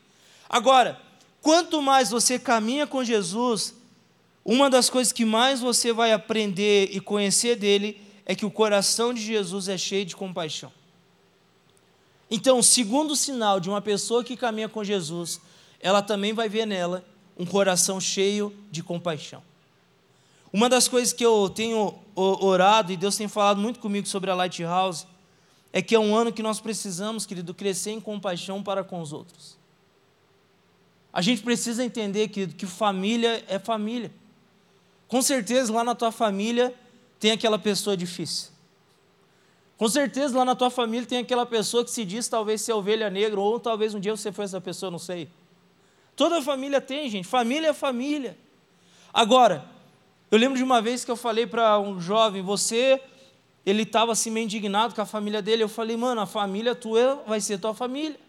Agora, 0.48 1.00
Quanto 1.40 1.80
mais 1.80 2.10
você 2.10 2.38
caminha 2.38 2.86
com 2.86 3.04
Jesus, 3.04 3.74
uma 4.44 4.70
das 4.70 4.88
coisas 4.88 5.12
que 5.12 5.24
mais 5.24 5.60
você 5.60 5.92
vai 5.92 6.12
aprender 6.12 6.88
e 6.92 7.00
conhecer 7.00 7.56
dele 7.56 8.00
é 8.24 8.34
que 8.34 8.46
o 8.46 8.50
coração 8.50 9.14
de 9.14 9.20
Jesus 9.20 9.68
é 9.68 9.78
cheio 9.78 10.04
de 10.04 10.16
compaixão. 10.16 10.72
Então, 12.30 12.58
o 12.58 12.62
segundo 12.62 13.14
sinal 13.14 13.60
de 13.60 13.68
uma 13.68 13.80
pessoa 13.80 14.24
que 14.24 14.36
caminha 14.36 14.68
com 14.68 14.82
Jesus, 14.82 15.40
ela 15.80 16.02
também 16.02 16.32
vai 16.32 16.48
ver 16.48 16.66
nela 16.66 17.04
um 17.38 17.46
coração 17.46 18.00
cheio 18.00 18.52
de 18.70 18.82
compaixão. 18.82 19.42
Uma 20.52 20.68
das 20.68 20.88
coisas 20.88 21.12
que 21.12 21.24
eu 21.24 21.50
tenho 21.50 21.94
orado 22.14 22.92
e 22.92 22.96
Deus 22.96 23.16
tem 23.16 23.28
falado 23.28 23.60
muito 23.60 23.78
comigo 23.78 24.06
sobre 24.06 24.30
a 24.30 24.34
Lighthouse 24.34 25.06
é 25.72 25.82
que 25.82 25.94
é 25.94 25.98
um 25.98 26.16
ano 26.16 26.32
que 26.32 26.42
nós 26.42 26.60
precisamos, 26.60 27.26
querido, 27.26 27.52
crescer 27.52 27.90
em 27.90 28.00
compaixão 28.00 28.62
para 28.62 28.82
com 28.82 29.00
os 29.00 29.12
outros. 29.12 29.55
A 31.16 31.22
gente 31.22 31.40
precisa 31.40 31.82
entender, 31.82 32.28
que 32.28 32.46
que 32.46 32.66
família 32.66 33.42
é 33.48 33.58
família. 33.58 34.12
Com 35.08 35.22
certeza 35.22 35.72
lá 35.72 35.82
na 35.82 35.94
tua 35.94 36.12
família 36.12 36.74
tem 37.18 37.30
aquela 37.30 37.58
pessoa 37.58 37.96
difícil. 37.96 38.50
Com 39.78 39.88
certeza 39.88 40.36
lá 40.36 40.44
na 40.44 40.54
tua 40.54 40.68
família 40.68 41.06
tem 41.06 41.16
aquela 41.16 41.46
pessoa 41.46 41.82
que 41.82 41.90
se 41.90 42.04
diz 42.04 42.28
talvez 42.28 42.60
ser 42.60 42.74
ovelha 42.74 43.08
negra, 43.08 43.40
ou 43.40 43.58
talvez 43.58 43.94
um 43.94 43.98
dia 43.98 44.14
você 44.14 44.30
foi 44.30 44.44
essa 44.44 44.60
pessoa, 44.60 44.90
não 44.90 44.98
sei. 44.98 45.30
Toda 46.14 46.42
família 46.42 46.82
tem, 46.82 47.08
gente. 47.08 47.26
Família 47.26 47.68
é 47.68 47.72
família. 47.72 48.36
Agora, 49.10 49.64
eu 50.30 50.36
lembro 50.36 50.58
de 50.58 50.62
uma 50.62 50.82
vez 50.82 51.02
que 51.02 51.10
eu 51.10 51.16
falei 51.16 51.46
para 51.46 51.80
um 51.80 51.98
jovem, 51.98 52.42
você, 52.42 53.00
ele 53.64 53.84
estava 53.84 54.12
assim 54.12 54.30
meio 54.30 54.44
indignado 54.44 54.94
com 54.94 55.00
a 55.00 55.06
família 55.06 55.40
dele. 55.40 55.62
Eu 55.62 55.68
falei, 55.70 55.96
mano, 55.96 56.20
a 56.20 56.26
família 56.26 56.74
tua 56.74 57.24
vai 57.26 57.40
ser 57.40 57.58
tua 57.58 57.72
família. 57.72 58.25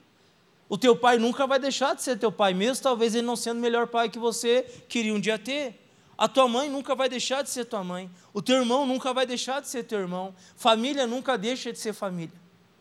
O 0.69 0.77
teu 0.77 0.95
pai 0.95 1.17
nunca 1.17 1.47
vai 1.47 1.59
deixar 1.59 1.95
de 1.95 2.01
ser 2.01 2.17
teu 2.17 2.31
pai, 2.31 2.53
mesmo 2.53 2.83
talvez 2.83 3.15
ele 3.15 3.25
não 3.25 3.35
sendo 3.35 3.57
o 3.57 3.61
melhor 3.61 3.87
pai 3.87 4.09
que 4.09 4.19
você 4.19 4.63
queria 4.89 5.13
um 5.13 5.19
dia 5.19 5.39
ter. 5.39 5.87
A 6.17 6.27
tua 6.27 6.47
mãe 6.47 6.69
nunca 6.69 6.95
vai 6.95 7.07
deixar 7.07 7.43
de 7.43 7.49
ser 7.49 7.65
tua 7.65 7.83
mãe. 7.83 8.09
O 8.33 8.41
teu 8.41 8.57
irmão 8.57 8.85
nunca 8.85 9.13
vai 9.13 9.25
deixar 9.25 9.61
de 9.61 9.69
ser 9.69 9.83
teu 9.83 9.99
irmão. 9.99 10.33
Família 10.55 11.05
nunca 11.05 11.37
deixa 11.37 11.71
de 11.71 11.79
ser 11.79 11.93
família. 11.93 12.35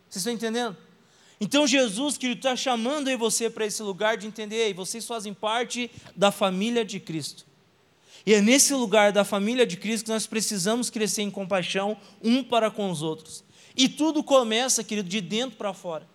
Vocês 0.08 0.22
estão 0.22 0.32
entendendo? 0.32 0.76
Então 1.40 1.66
Jesus, 1.66 2.16
que 2.16 2.28
está 2.28 2.56
chamando 2.56 3.08
aí 3.08 3.16
você 3.16 3.50
para 3.50 3.66
esse 3.66 3.82
lugar 3.82 4.16
de 4.16 4.26
entender, 4.26 4.70
e 4.70 4.72
vocês 4.72 5.06
fazem 5.06 5.34
parte 5.34 5.90
da 6.16 6.32
família 6.32 6.84
de 6.84 6.98
Cristo. 6.98 7.44
E 8.24 8.32
é 8.34 8.40
nesse 8.40 8.74
lugar 8.74 9.12
da 9.12 9.22
família 9.22 9.66
de 9.66 9.76
Cristo 9.76 10.06
que 10.06 10.10
nós 10.10 10.26
precisamos 10.26 10.90
crescer 10.90 11.22
em 11.22 11.30
compaixão 11.30 11.96
um 12.22 12.42
para 12.42 12.70
com 12.70 12.90
os 12.90 13.02
outros. 13.02 13.44
E 13.76 13.88
tudo 13.88 14.24
começa, 14.24 14.82
querido, 14.82 15.08
de 15.08 15.20
dentro 15.20 15.56
para 15.56 15.74
fora. 15.74 16.08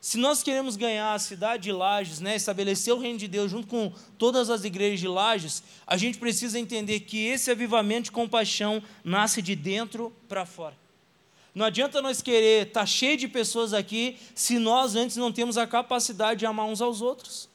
Se 0.00 0.18
nós 0.18 0.42
queremos 0.42 0.76
ganhar 0.76 1.14
a 1.14 1.18
cidade 1.18 1.64
de 1.64 1.72
Lages, 1.72 2.20
né, 2.20 2.36
estabelecer 2.36 2.94
o 2.94 2.98
reino 2.98 3.18
de 3.18 3.26
Deus 3.26 3.50
junto 3.50 3.66
com 3.66 3.92
todas 4.16 4.50
as 4.50 4.64
igrejas 4.64 5.00
de 5.00 5.08
Lages, 5.08 5.62
a 5.86 5.96
gente 5.96 6.18
precisa 6.18 6.58
entender 6.58 7.00
que 7.00 7.26
esse 7.26 7.50
avivamento 7.50 8.04
de 8.04 8.12
compaixão 8.12 8.82
nasce 9.02 9.42
de 9.42 9.56
dentro 9.56 10.12
para 10.28 10.46
fora. 10.46 10.76
Não 11.54 11.64
adianta 11.64 12.02
nós 12.02 12.20
querer 12.20 12.68
estar 12.68 12.80
tá 12.80 12.86
cheio 12.86 13.16
de 13.16 13.26
pessoas 13.26 13.72
aqui 13.72 14.18
se 14.34 14.58
nós 14.58 14.94
antes 14.94 15.16
não 15.16 15.32
temos 15.32 15.56
a 15.56 15.66
capacidade 15.66 16.40
de 16.40 16.46
amar 16.46 16.66
uns 16.66 16.82
aos 16.82 17.00
outros. 17.00 17.48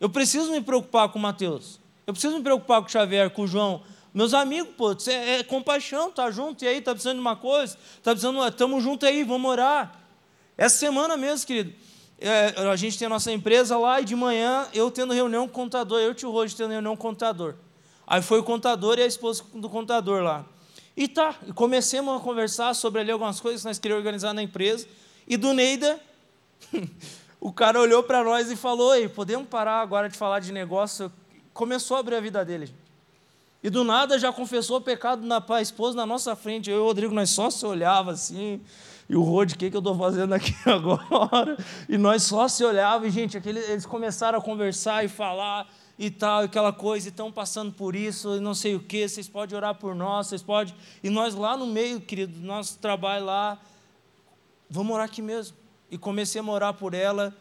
Eu 0.00 0.10
preciso 0.10 0.50
me 0.50 0.60
preocupar 0.60 1.08
com 1.08 1.18
o 1.18 1.22
Mateus. 1.22 1.78
Eu 2.04 2.12
preciso 2.12 2.36
me 2.36 2.42
preocupar 2.42 2.80
com 2.80 2.88
o 2.88 2.90
Xavier, 2.90 3.30
com 3.30 3.42
o 3.42 3.46
João. 3.46 3.84
Meus 4.12 4.34
amigos, 4.34 4.74
pô, 4.76 4.90
é, 5.06 5.38
é 5.38 5.44
compaixão, 5.44 6.10
tá 6.10 6.28
junto, 6.30 6.64
e 6.64 6.68
aí, 6.68 6.80
tá 6.82 6.90
precisando 6.90 7.18
de 7.18 7.20
uma 7.20 7.36
coisa? 7.36 7.78
Tá 8.02 8.10
precisando, 8.10 8.44
estamos 8.46 8.82
juntos 8.82 9.08
aí, 9.08 9.22
vamos 9.22 9.48
orar. 9.48 10.01
Essa 10.62 10.76
semana 10.76 11.16
mesmo, 11.16 11.44
querido, 11.44 11.72
é, 12.20 12.54
a 12.70 12.76
gente 12.76 12.96
tem 12.96 13.06
a 13.06 13.08
nossa 13.08 13.32
empresa 13.32 13.76
lá 13.76 14.00
e 14.00 14.04
de 14.04 14.14
manhã 14.14 14.68
eu 14.72 14.92
tendo 14.92 15.12
reunião 15.12 15.48
com 15.48 15.50
o 15.50 15.64
contador, 15.64 15.98
eu 15.98 16.10
e 16.10 16.12
o 16.12 16.14
tio 16.14 16.30
Roger 16.30 16.56
tendo 16.56 16.70
reunião 16.70 16.96
com 16.96 17.08
o 17.08 17.10
contador. 17.10 17.56
Aí 18.06 18.22
foi 18.22 18.38
o 18.38 18.44
contador 18.44 18.96
e 18.96 19.02
a 19.02 19.06
esposa 19.06 19.42
do 19.52 19.68
contador 19.68 20.22
lá. 20.22 20.44
E 20.96 21.08
tá, 21.08 21.34
comecemos 21.56 22.16
a 22.16 22.20
conversar 22.20 22.74
sobre 22.74 23.00
ali 23.00 23.10
algumas 23.10 23.40
coisas 23.40 23.62
que 23.62 23.66
nós 23.66 23.80
queríamos 23.80 24.02
organizar 24.02 24.32
na 24.32 24.40
empresa. 24.40 24.86
E 25.26 25.36
do 25.36 25.52
Neida, 25.52 25.98
o 27.40 27.52
cara 27.52 27.80
olhou 27.80 28.04
para 28.04 28.22
nós 28.22 28.48
e 28.48 28.54
falou: 28.54 28.94
Ei, 28.94 29.08
podemos 29.08 29.48
parar 29.48 29.80
agora 29.80 30.08
de 30.08 30.16
falar 30.16 30.38
de 30.38 30.52
negócio? 30.52 31.10
Começou 31.52 31.96
a 31.96 32.00
abrir 32.00 32.14
a 32.14 32.20
vida 32.20 32.44
dele. 32.44 32.72
E 33.64 33.68
do 33.68 33.82
nada 33.82 34.16
já 34.16 34.32
confessou 34.32 34.76
o 34.76 34.80
pecado 34.80 35.26
na 35.26 35.44
a 35.44 35.60
esposa 35.60 35.96
na 35.96 36.06
nossa 36.06 36.36
frente. 36.36 36.70
Eu 36.70 36.76
e 36.76 36.80
o 36.80 36.84
Rodrigo, 36.84 37.12
nós 37.12 37.30
só 37.30 37.50
se 37.50 37.66
olhava 37.66 38.12
assim. 38.12 38.60
E 39.08 39.16
o 39.16 39.22
Rod, 39.22 39.52
o 39.52 39.58
que, 39.58 39.70
que 39.70 39.76
eu 39.76 39.80
estou 39.80 39.96
fazendo 39.96 40.32
aqui 40.32 40.54
agora? 40.64 41.56
E 41.88 41.98
nós 41.98 42.22
só 42.22 42.48
se 42.48 42.64
olhava 42.64 43.06
e, 43.06 43.10
gente, 43.10 43.36
aquele, 43.36 43.60
eles 43.60 43.84
começaram 43.84 44.38
a 44.38 44.42
conversar 44.42 45.04
e 45.04 45.08
falar 45.08 45.68
e 45.98 46.10
tal, 46.10 46.42
aquela 46.42 46.72
coisa, 46.72 47.08
e 47.08 47.10
estão 47.10 47.30
passando 47.30 47.72
por 47.72 47.94
isso, 47.94 48.36
e 48.36 48.40
não 48.40 48.54
sei 48.54 48.74
o 48.74 48.80
que, 48.80 49.06
vocês 49.06 49.28
podem 49.28 49.56
orar 49.56 49.74
por 49.74 49.94
nós, 49.94 50.28
vocês 50.28 50.42
podem. 50.42 50.74
E 51.02 51.10
nós 51.10 51.34
lá 51.34 51.56
no 51.56 51.66
meio, 51.66 52.00
querido, 52.00 52.40
nosso 52.40 52.78
trabalho 52.78 53.26
lá, 53.26 53.60
vamos 54.70 54.92
orar 54.94 55.06
aqui 55.06 55.20
mesmo. 55.20 55.56
E 55.90 55.98
comecei 55.98 56.40
a 56.40 56.44
orar 56.44 56.74
por 56.74 56.94
ela, 56.94 57.36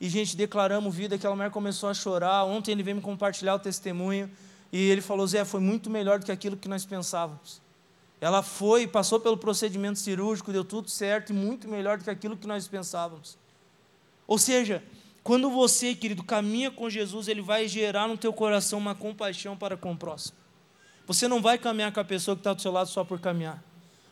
e 0.00 0.08
gente, 0.08 0.36
declaramos 0.36 0.94
vida, 0.94 1.16
aquela 1.16 1.34
mulher 1.34 1.50
começou 1.50 1.88
a 1.88 1.94
chorar. 1.94 2.44
Ontem 2.44 2.70
ele 2.72 2.82
veio 2.82 2.96
me 2.96 3.02
compartilhar 3.02 3.54
o 3.56 3.58
testemunho. 3.58 4.30
E 4.72 4.90
ele 4.90 5.00
falou: 5.00 5.26
Zé, 5.26 5.44
foi 5.44 5.60
muito 5.60 5.90
melhor 5.90 6.18
do 6.18 6.26
que 6.26 6.32
aquilo 6.32 6.56
que 6.56 6.68
nós 6.68 6.84
pensávamos. 6.84 7.60
Ela 8.20 8.42
foi, 8.42 8.86
passou 8.86 9.20
pelo 9.20 9.36
procedimento 9.36 9.98
cirúrgico, 9.98 10.52
deu 10.52 10.64
tudo 10.64 10.90
certo 10.90 11.30
e 11.30 11.32
muito 11.32 11.68
melhor 11.68 11.98
do 11.98 12.04
que 12.04 12.10
aquilo 12.10 12.36
que 12.36 12.46
nós 12.46 12.66
pensávamos. 12.66 13.38
Ou 14.26 14.38
seja, 14.38 14.82
quando 15.22 15.50
você, 15.50 15.94
querido, 15.94 16.24
caminha 16.24 16.70
com 16.70 16.90
Jesus, 16.90 17.28
ele 17.28 17.40
vai 17.42 17.68
gerar 17.68 18.08
no 18.08 18.16
teu 18.16 18.32
coração 18.32 18.78
uma 18.78 18.94
compaixão 18.94 19.56
para 19.56 19.76
com 19.76 19.92
o 19.92 19.96
próximo. 19.96 20.36
Você 21.06 21.28
não 21.28 21.40
vai 21.40 21.56
caminhar 21.56 21.92
com 21.92 22.00
a 22.00 22.04
pessoa 22.04 22.34
que 22.36 22.40
está 22.40 22.52
do 22.52 22.60
seu 22.60 22.72
lado 22.72 22.88
só 22.88 23.04
por 23.04 23.20
caminhar, 23.20 23.62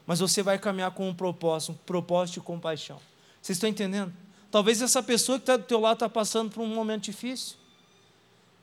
mas 0.06 0.20
você 0.20 0.42
vai 0.42 0.58
caminhar 0.58 0.92
com 0.92 1.08
um 1.08 1.14
propósito, 1.14 1.72
um 1.72 1.74
propósito 1.74 2.34
de 2.34 2.40
compaixão. 2.40 3.00
Vocês 3.42 3.56
estão 3.56 3.68
entendendo? 3.68 4.12
Talvez 4.50 4.80
essa 4.80 5.02
pessoa 5.02 5.38
que 5.38 5.42
está 5.42 5.56
do 5.56 5.64
teu 5.64 5.80
lado 5.80 5.96
está 5.96 6.08
passando 6.08 6.50
por 6.50 6.62
um 6.62 6.68
momento 6.68 7.04
difícil. 7.04 7.56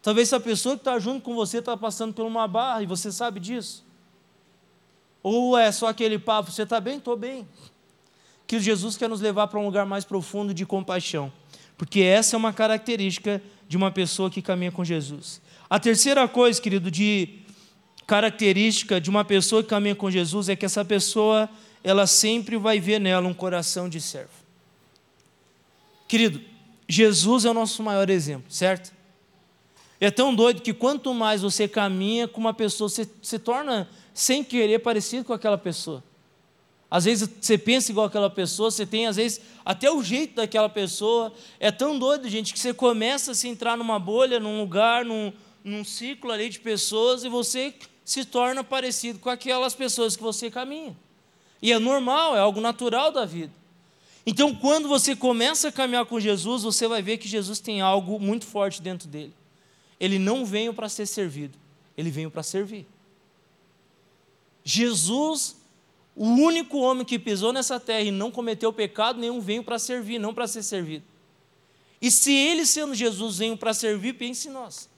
Talvez 0.02 0.30
essa 0.30 0.40
pessoa 0.40 0.76
que 0.76 0.82
está 0.82 0.98
junto 1.00 1.22
com 1.22 1.36
você 1.36 1.60
está 1.60 1.78
passando 1.78 2.14
por 2.14 2.26
uma 2.26 2.48
barra 2.48 2.82
e 2.82 2.86
você 2.86 3.12
sabe 3.12 3.40
disso. 3.40 3.86
Ou 5.24 5.58
é 5.58 5.72
só 5.72 5.88
aquele 5.88 6.20
papo, 6.20 6.52
você 6.52 6.64
está 6.64 6.82
bem? 6.82 6.98
Estou 6.98 7.16
bem. 7.16 7.48
Que 8.46 8.60
Jesus 8.60 8.98
quer 8.98 9.08
nos 9.08 9.22
levar 9.22 9.48
para 9.48 9.58
um 9.58 9.66
lugar 9.66 9.86
mais 9.86 10.04
profundo 10.04 10.54
de 10.54 10.66
compaixão. 10.66 11.32
Porque 11.78 12.02
essa 12.02 12.36
é 12.36 12.38
uma 12.38 12.52
característica 12.52 13.42
de 13.68 13.78
uma 13.78 13.90
pessoa 13.90 14.30
que 14.30 14.42
caminha 14.42 14.72
com 14.72 14.84
Jesus. 14.84 15.42
A 15.70 15.80
terceira 15.80 16.28
coisa, 16.28 16.62
querido, 16.62 16.92
de 16.92 17.40
característica 18.06 19.00
de 19.00 19.10
uma 19.10 19.24
pessoa 19.24 19.64
que 19.64 19.70
caminha 19.70 19.96
com 19.96 20.12
Jesus 20.12 20.50
é 20.50 20.56
que 20.56 20.66
essa 20.66 20.84
pessoa, 20.84 21.50
ela 21.84 22.06
sempre 22.06 22.58
vai 22.58 22.80
ver 22.80 23.00
nela 23.00 23.28
um 23.28 23.34
coração 23.34 23.88
de 23.88 24.02
servo. 24.02 24.44
Querido, 26.08 26.42
Jesus 26.88 27.46
é 27.46 27.50
o 27.50 27.54
nosso 27.54 27.82
maior 27.82 28.10
exemplo, 28.10 28.52
certo? 28.52 28.94
É 30.04 30.12
tão 30.12 30.36
doido 30.36 30.62
que 30.62 30.74
quanto 30.74 31.14
mais 31.14 31.44
você 31.44 31.66
caminha 31.66 32.28
com 32.28 32.42
uma 32.42 32.54
pessoa, 32.54 32.90
você 32.90 33.10
se 33.22 33.40
torna, 33.40 33.88
sem 34.14 34.44
querer, 34.44 34.80
parecido 34.80 35.24
com 35.24 35.32
aquela 35.32 35.58
pessoa. 35.58 36.04
Às 36.92 37.06
vezes 37.06 37.30
você 37.40 37.58
pensa 37.58 37.90
igual 37.90 38.08
aquela 38.08 38.30
pessoa, 38.30 38.70
você 38.70 38.86
tem, 38.86 39.08
às 39.08 39.16
vezes, 39.16 39.40
até 39.64 39.90
o 39.90 40.04
jeito 40.04 40.36
daquela 40.36 40.68
pessoa. 40.68 41.32
É 41.58 41.72
tão 41.72 41.98
doido, 41.98 42.28
gente, 42.28 42.52
que 42.52 42.60
você 42.60 42.74
começa 42.74 43.32
a 43.32 43.34
se 43.34 43.48
entrar 43.48 43.78
numa 43.78 43.98
bolha, 43.98 44.42
num 44.42 44.60
lugar, 44.60 45.06
num, 45.06 45.32
num 45.64 45.86
ciclo 45.86 46.34
ali 46.34 46.50
de 46.50 46.60
pessoas 46.60 47.24
e 47.24 47.30
você 47.30 47.74
se 48.04 48.26
torna 48.26 48.62
parecido 48.62 49.20
com 49.20 49.30
aquelas 49.30 49.74
pessoas 49.74 50.18
que 50.18 50.22
você 50.22 50.52
caminha. 50.52 50.98
E 51.62 51.72
é 51.72 51.80
normal, 51.80 52.36
é 52.36 52.42
algo 52.42 52.60
natural 52.60 53.10
da 53.10 53.24
vida. 53.24 53.54
Então, 54.26 54.54
quando 54.54 54.90
você 54.90 55.16
começa 55.16 55.70
a 55.70 55.72
caminhar 55.72 56.06
com 56.06 56.20
Jesus, 56.20 56.64
você 56.64 56.90
vai 56.90 57.02
ver 57.02 57.20
que 57.20 57.28
Jesus 57.30 57.62
tem 57.62 57.80
algo 57.80 58.20
muito 58.20 58.46
forte 58.46 58.82
dentro 58.82 59.08
dele. 59.08 59.34
Ele 60.04 60.20
não 60.20 60.46
veio 60.46 60.74
para 60.74 60.90
ser 60.90 61.06
servido, 61.06 61.58
ele 61.98 62.12
veio 62.12 62.30
para 62.30 62.44
servir. 62.44 62.86
Jesus, 64.66 65.56
o 66.14 66.26
único 66.26 66.78
homem 66.78 67.06
que 67.06 67.18
pisou 67.18 67.54
nessa 67.54 67.80
terra 67.80 68.02
e 68.02 68.12
não 68.12 68.30
cometeu 68.30 68.74
pecado 68.74 69.18
nenhum, 69.18 69.40
veio 69.40 69.64
para 69.64 69.80
servir, 69.80 70.20
não 70.20 70.34
para 70.34 70.46
ser 70.46 70.62
servido. 70.62 71.06
E 72.02 72.12
se 72.12 72.34
ele, 72.34 72.66
sendo 72.66 72.94
Jesus, 72.94 73.38
veio 73.38 73.56
para 73.56 73.74
servir, 73.74 74.16
pense 74.16 74.50
em 74.50 74.52
nós. 74.52 74.90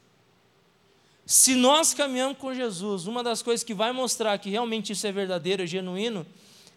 Se 1.24 1.54
nós 1.54 1.94
caminhamos 1.94 2.40
com 2.40 2.52
Jesus, 2.52 3.06
uma 3.06 3.22
das 3.24 3.44
coisas 3.44 3.64
que 3.64 3.76
vai 3.76 3.92
mostrar 3.92 4.36
que 4.40 4.50
realmente 4.50 4.92
isso 4.94 5.06
é 5.06 5.12
verdadeiro, 5.12 5.62
é 5.62 5.68
genuíno, 5.68 6.26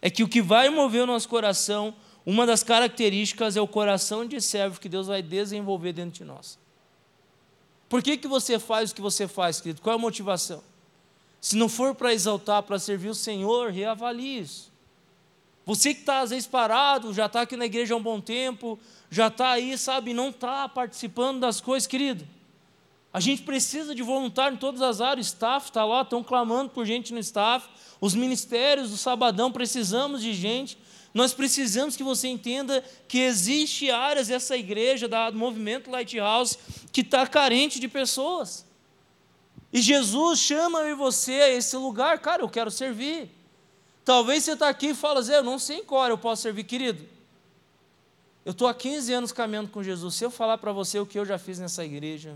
é 0.03 0.07
que 0.11 0.21
o 0.21 0.29
que 0.29 0.39
vai 0.39 0.69
mover 0.69 1.01
o 1.01 1.07
nosso 1.07 1.27
coração, 1.27 1.95
uma 2.23 2.45
das 2.45 2.61
características 2.61 3.57
é 3.57 3.61
o 3.61 3.67
coração 3.67 4.23
de 4.23 4.39
servo 4.39 4.79
que 4.79 4.87
Deus 4.87 5.07
vai 5.07 5.23
desenvolver 5.23 5.93
dentro 5.93 6.19
de 6.19 6.23
nós. 6.23 6.59
Por 7.89 8.03
que, 8.03 8.15
que 8.15 8.27
você 8.27 8.59
faz 8.59 8.91
o 8.91 8.95
que 8.95 9.01
você 9.01 9.27
faz, 9.27 9.59
querido? 9.59 9.81
Qual 9.81 9.93
é 9.93 9.97
a 9.97 10.01
motivação? 10.01 10.61
Se 11.41 11.55
não 11.55 11.67
for 11.67 11.95
para 11.95 12.13
exaltar, 12.13 12.61
para 12.63 12.77
servir 12.77 13.09
o 13.09 13.15
Senhor, 13.15 13.71
reavalie 13.71 14.39
isso. 14.39 14.71
Você 15.65 15.93
que 15.93 16.01
está 16.01 16.19
às 16.19 16.29
vezes 16.29 16.47
parado, 16.47 17.13
já 17.13 17.25
está 17.25 17.41
aqui 17.41 17.57
na 17.57 17.65
igreja 17.65 17.93
há 17.93 17.97
um 17.97 18.03
bom 18.03 18.21
tempo, 18.21 18.77
já 19.09 19.27
está 19.27 19.51
aí, 19.51 19.77
sabe, 19.77 20.13
não 20.13 20.29
está 20.29 20.69
participando 20.69 21.39
das 21.39 21.59
coisas, 21.59 21.87
querido. 21.87 22.27
A 23.11 23.19
gente 23.19 23.41
precisa 23.41 23.95
de 23.95 24.03
voluntário 24.03 24.55
em 24.55 24.59
todas 24.59 24.81
as 24.81 25.01
áreas, 25.01 25.27
staff 25.27 25.69
está 25.69 25.83
lá, 25.83 26.01
estão 26.01 26.23
clamando 26.23 26.69
por 26.69 26.85
gente 26.85 27.11
no 27.11 27.19
staff, 27.19 27.67
os 27.99 28.13
ministérios 28.13 28.91
do 28.91 28.97
Sabadão, 28.97 29.51
precisamos 29.51 30.21
de 30.21 30.33
gente. 30.33 30.77
Nós 31.13 31.33
precisamos 31.33 31.95
que 31.95 32.03
você 32.03 32.27
entenda 32.27 32.83
que 33.07 33.19
existe 33.19 33.89
áreas 33.89 34.27
dessa 34.27 34.55
igreja, 34.55 35.07
do 35.07 35.37
movimento 35.37 35.89
Lighthouse, 35.89 36.57
que 36.91 37.01
está 37.01 37.25
carente 37.25 37.79
de 37.79 37.87
pessoas. 37.87 38.65
E 39.73 39.81
Jesus 39.81 40.39
chama 40.39 40.79
eu 40.81 40.89
e 40.89 40.93
você 40.95 41.33
a 41.33 41.49
esse 41.49 41.75
lugar, 41.75 42.19
cara, 42.19 42.43
eu 42.43 42.49
quero 42.49 42.69
servir. 42.71 43.29
Talvez 44.03 44.43
você 44.43 44.53
está 44.53 44.69
aqui 44.69 44.87
e 44.87 44.95
fala, 44.95 45.21
Zé, 45.21 45.37
eu 45.37 45.43
não 45.43 45.59
sei 45.59 45.77
em 45.77 45.83
qual 45.83 46.07
eu 46.07 46.17
posso 46.17 46.41
servir, 46.41 46.63
querido. 46.63 47.05
Eu 48.45 48.51
estou 48.51 48.67
há 48.67 48.73
15 48.73 49.13
anos 49.13 49.31
caminhando 49.31 49.69
com 49.69 49.83
Jesus. 49.83 50.15
Se 50.15 50.23
eu 50.23 50.31
falar 50.31 50.57
para 50.57 50.71
você 50.71 50.99
o 50.99 51.05
que 51.05 51.19
eu 51.19 51.25
já 51.25 51.37
fiz 51.37 51.59
nessa 51.59 51.85
igreja, 51.85 52.35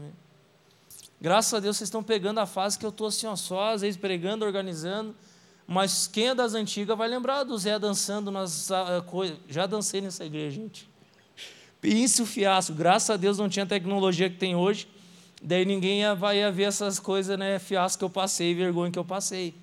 graças 1.19 1.53
a 1.53 1.59
Deus 1.59 1.77
vocês 1.77 1.87
estão 1.87 2.03
pegando 2.03 2.39
a 2.39 2.45
fase 2.45 2.77
que 2.77 2.85
eu 2.85 2.89
estou 2.89 3.07
assim, 3.07 3.25
ó, 3.25 3.35
só, 3.35 3.73
às 3.73 3.81
vezes 3.81 3.97
pregando, 3.97 4.45
organizando. 4.45 5.15
Mas 5.67 6.07
quem 6.07 6.29
é 6.29 6.35
das 6.35 6.53
antigas 6.53 6.97
vai 6.97 7.07
lembrar 7.07 7.43
do 7.43 7.57
Zé 7.57 7.79
dançando 7.79 8.29
nas 8.29 8.69
uh, 8.69 9.01
coisas. 9.05 9.37
Já 9.47 9.65
dancei 9.65 10.01
nessa 10.01 10.25
igreja, 10.25 10.55
gente. 10.55 10.89
Pense 11.79 12.21
o 12.21 12.25
fiasco. 12.25 12.73
Graças 12.73 13.09
a 13.09 13.17
Deus 13.17 13.37
não 13.37 13.49
tinha 13.49 13.63
a 13.63 13.67
tecnologia 13.67 14.29
que 14.29 14.37
tem 14.37 14.55
hoje. 14.55 14.87
Daí 15.41 15.65
ninguém 15.65 15.99
ia, 15.99 16.15
vai 16.15 16.37
ia 16.37 16.51
ver 16.51 16.63
essas 16.63 16.99
coisas, 16.99 17.37
né? 17.37 17.59
Fiasco 17.59 17.99
que 17.99 18.05
eu 18.05 18.09
passei, 18.09 18.53
vergonha 18.53 18.91
que 18.91 18.99
eu 18.99 19.03
passei. 19.03 19.53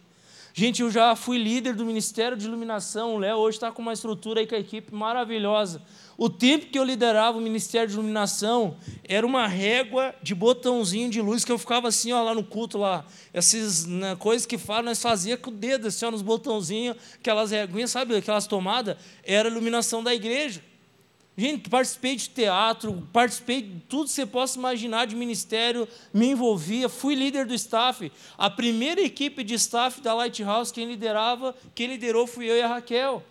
Gente, 0.52 0.82
eu 0.82 0.90
já 0.90 1.14
fui 1.14 1.38
líder 1.38 1.74
do 1.74 1.86
Ministério 1.86 2.36
de 2.36 2.46
Iluminação. 2.46 3.14
O 3.14 3.18
Léo 3.18 3.38
hoje 3.38 3.56
está 3.56 3.70
com 3.70 3.80
uma 3.80 3.92
estrutura 3.92 4.40
aí 4.40 4.46
com 4.46 4.54
a 4.54 4.58
equipe 4.58 4.94
maravilhosa. 4.94 5.80
O 6.20 6.28
tempo 6.28 6.66
que 6.66 6.78
eu 6.78 6.84
liderava 6.84 7.38
o 7.38 7.40
Ministério 7.40 7.88
de 7.88 7.94
Iluminação 7.94 8.76
era 9.08 9.26
uma 9.26 9.46
régua 9.46 10.14
de 10.22 10.34
botãozinho 10.34 11.08
de 11.08 11.18
luz 11.18 11.46
que 11.46 11.50
eu 11.50 11.56
ficava 11.56 11.88
assim, 11.88 12.12
ó, 12.12 12.22
lá 12.22 12.34
no 12.34 12.44
culto 12.44 12.76
lá. 12.76 13.06
Essas 13.32 13.86
né, 13.86 14.14
coisas 14.16 14.44
que 14.44 14.58
falam, 14.58 14.82
nós 14.82 15.00
fazia 15.00 15.38
com 15.38 15.48
o 15.48 15.54
dedo, 15.54 15.88
assim, 15.88 16.04
ó, 16.04 16.10
nos 16.10 16.20
botãozinhos, 16.20 16.94
aquelas 17.14 17.52
réguinhas, 17.52 17.90
sabe, 17.90 18.14
aquelas 18.14 18.46
tomadas, 18.46 18.98
era 19.24 19.48
a 19.48 19.50
iluminação 19.50 20.04
da 20.04 20.14
igreja. 20.14 20.62
Gente, 21.38 21.70
participei 21.70 22.16
de 22.16 22.28
teatro, 22.28 23.08
participei 23.14 23.62
de 23.62 23.80
tudo 23.88 24.04
que 24.04 24.12
você 24.12 24.26
possa 24.26 24.58
imaginar 24.58 25.06
de 25.06 25.16
ministério, 25.16 25.88
me 26.12 26.26
envolvia, 26.32 26.90
fui 26.90 27.14
líder 27.14 27.46
do 27.46 27.54
staff. 27.54 28.12
A 28.36 28.50
primeira 28.50 29.00
equipe 29.00 29.42
de 29.42 29.54
staff 29.54 30.02
da 30.02 30.12
Lighthouse, 30.12 30.70
quem 30.70 30.86
liderava, 30.86 31.56
quem 31.74 31.86
liderou 31.86 32.26
fui 32.26 32.44
eu 32.44 32.56
e 32.56 32.60
a 32.60 32.68
Raquel. 32.68 33.24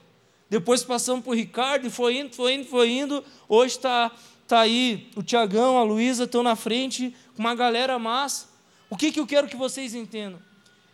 Depois 0.49 0.83
passamos 0.83 1.23
por 1.23 1.35
Ricardo 1.35 1.87
e 1.87 1.89
foi 1.89 2.17
indo, 2.17 2.35
foi 2.35 2.53
indo, 2.55 2.65
foi 2.65 2.89
indo. 2.89 3.23
Hoje 3.47 3.75
está 3.75 4.11
tá 4.47 4.61
aí 4.61 5.09
o 5.15 5.21
Tiagão, 5.21 5.77
a 5.77 5.83
Luísa 5.83 6.23
estão 6.23 6.41
na 6.41 6.55
frente 6.55 7.15
uma 7.37 7.53
galera 7.53 7.99
massa. 7.99 8.47
O 8.89 8.97
que, 8.97 9.11
que 9.11 9.19
eu 9.19 9.27
quero 9.27 9.47
que 9.47 9.55
vocês 9.55 9.93
entendam? 9.93 10.39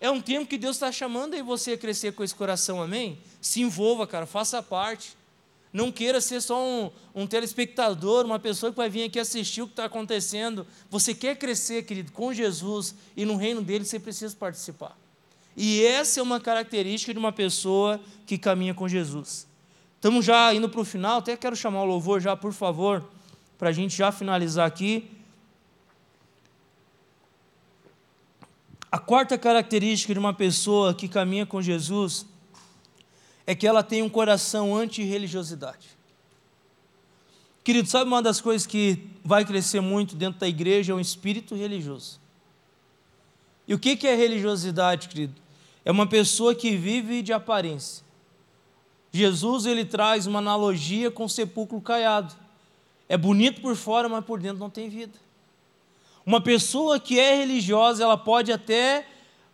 É 0.01 0.11
um 0.11 0.21
tempo 0.21 0.45
que 0.45 0.57
Deus 0.57 0.75
está 0.75 0.91
chamando 0.91 1.33
aí 1.33 1.41
você 1.41 1.71
a 1.71 1.77
crescer 1.77 2.11
com 2.11 2.23
esse 2.23 2.35
coração, 2.35 2.81
amém? 2.81 3.17
Se 3.41 3.61
envolva, 3.61 4.05
cara, 4.05 4.25
faça 4.25 4.61
parte. 4.61 5.15
Não 5.71 5.91
queira 5.91 6.21
ser 6.21 6.41
só 6.41 6.61
um, 6.61 6.91
um 7.13 7.27
telespectador, 7.27 8.25
uma 8.25 8.39
pessoa 8.39 8.71
que 8.71 8.77
vai 8.77 8.89
vir 8.89 9.03
aqui 9.03 9.19
assistir 9.19 9.61
o 9.61 9.67
que 9.67 9.73
está 9.73 9.85
acontecendo. 9.85 10.67
Você 10.89 11.13
quer 11.13 11.37
crescer, 11.37 11.83
querido, 11.83 12.11
com 12.11 12.33
Jesus 12.33 12.95
e 13.15 13.25
no 13.25 13.35
reino 13.35 13.61
dele 13.61 13.85
você 13.85 13.99
precisa 13.99 14.35
participar. 14.35 14.97
E 15.55 15.83
essa 15.85 16.19
é 16.19 16.23
uma 16.23 16.39
característica 16.39 17.13
de 17.13 17.19
uma 17.19 17.31
pessoa 17.31 17.99
que 18.25 18.37
caminha 18.37 18.73
com 18.73 18.87
Jesus. 18.87 19.47
Estamos 19.95 20.25
já 20.25 20.53
indo 20.53 20.69
para 20.69 20.81
o 20.81 20.85
final, 20.85 21.19
até 21.19 21.35
quero 21.37 21.55
chamar 21.55 21.81
o 21.81 21.85
louvor 21.85 22.19
já, 22.19 22.35
por 22.35 22.53
favor, 22.53 23.03
para 23.57 23.69
a 23.69 23.71
gente 23.71 23.95
já 23.95 24.11
finalizar 24.11 24.67
aqui. 24.67 25.09
A 28.91 28.99
quarta 28.99 29.37
característica 29.37 30.13
de 30.13 30.19
uma 30.19 30.33
pessoa 30.33 30.93
que 30.93 31.07
caminha 31.07 31.45
com 31.45 31.61
Jesus 31.61 32.25
é 33.47 33.55
que 33.55 33.65
ela 33.65 33.83
tem 33.83 34.01
um 34.01 34.09
coração 34.09 34.75
anti-religiosidade. 34.75 35.87
Querido, 37.63 37.89
sabe 37.89 38.07
uma 38.07 38.21
das 38.21 38.39
coisas 38.39 38.67
que 38.67 39.07
vai 39.23 39.43
crescer 39.43 39.81
muito 39.81 40.15
dentro 40.15 40.39
da 40.39 40.47
igreja 40.47 40.93
é 40.93 40.95
o 40.95 40.99
espírito 40.99 41.55
religioso. 41.55 42.19
E 43.67 43.73
o 43.73 43.79
que 43.79 44.05
é 44.05 44.15
religiosidade, 44.15 45.07
querido? 45.07 45.44
É 45.85 45.91
uma 45.91 46.07
pessoa 46.07 46.55
que 46.55 46.75
vive 46.75 47.21
de 47.21 47.31
aparência. 47.31 48.03
Jesus 49.11 49.65
ele 49.65 49.85
traz 49.85 50.25
uma 50.25 50.39
analogia 50.39 51.11
com 51.11 51.25
o 51.25 51.29
sepulcro 51.29 51.79
caiado. 51.79 52.35
É 53.07 53.15
bonito 53.15 53.61
por 53.61 53.75
fora, 53.75 54.09
mas 54.09 54.25
por 54.25 54.39
dentro 54.39 54.57
não 54.57 54.69
tem 54.69 54.89
vida. 54.89 55.13
Uma 56.25 56.41
pessoa 56.41 56.99
que 56.99 57.19
é 57.19 57.35
religiosa, 57.35 58.03
ela 58.03 58.17
pode 58.17 58.51
até 58.51 59.05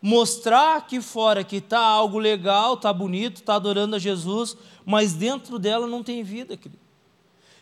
mostrar 0.02 0.78
aqui 0.78 1.02
fora 1.02 1.44
que 1.44 1.58
está 1.58 1.80
algo 1.80 2.17
legal, 2.17 2.76
está 2.76 2.91
bonito, 2.94 3.41
está 3.41 3.56
adorando 3.56 3.98
a 3.98 4.00
Jesus, 4.00 4.56
mas 4.86 5.13
dentro 5.13 5.60
dela 5.60 5.86
não 5.86 6.02
tem 6.02 6.24
vida, 6.24 6.56
querido. 6.56 6.82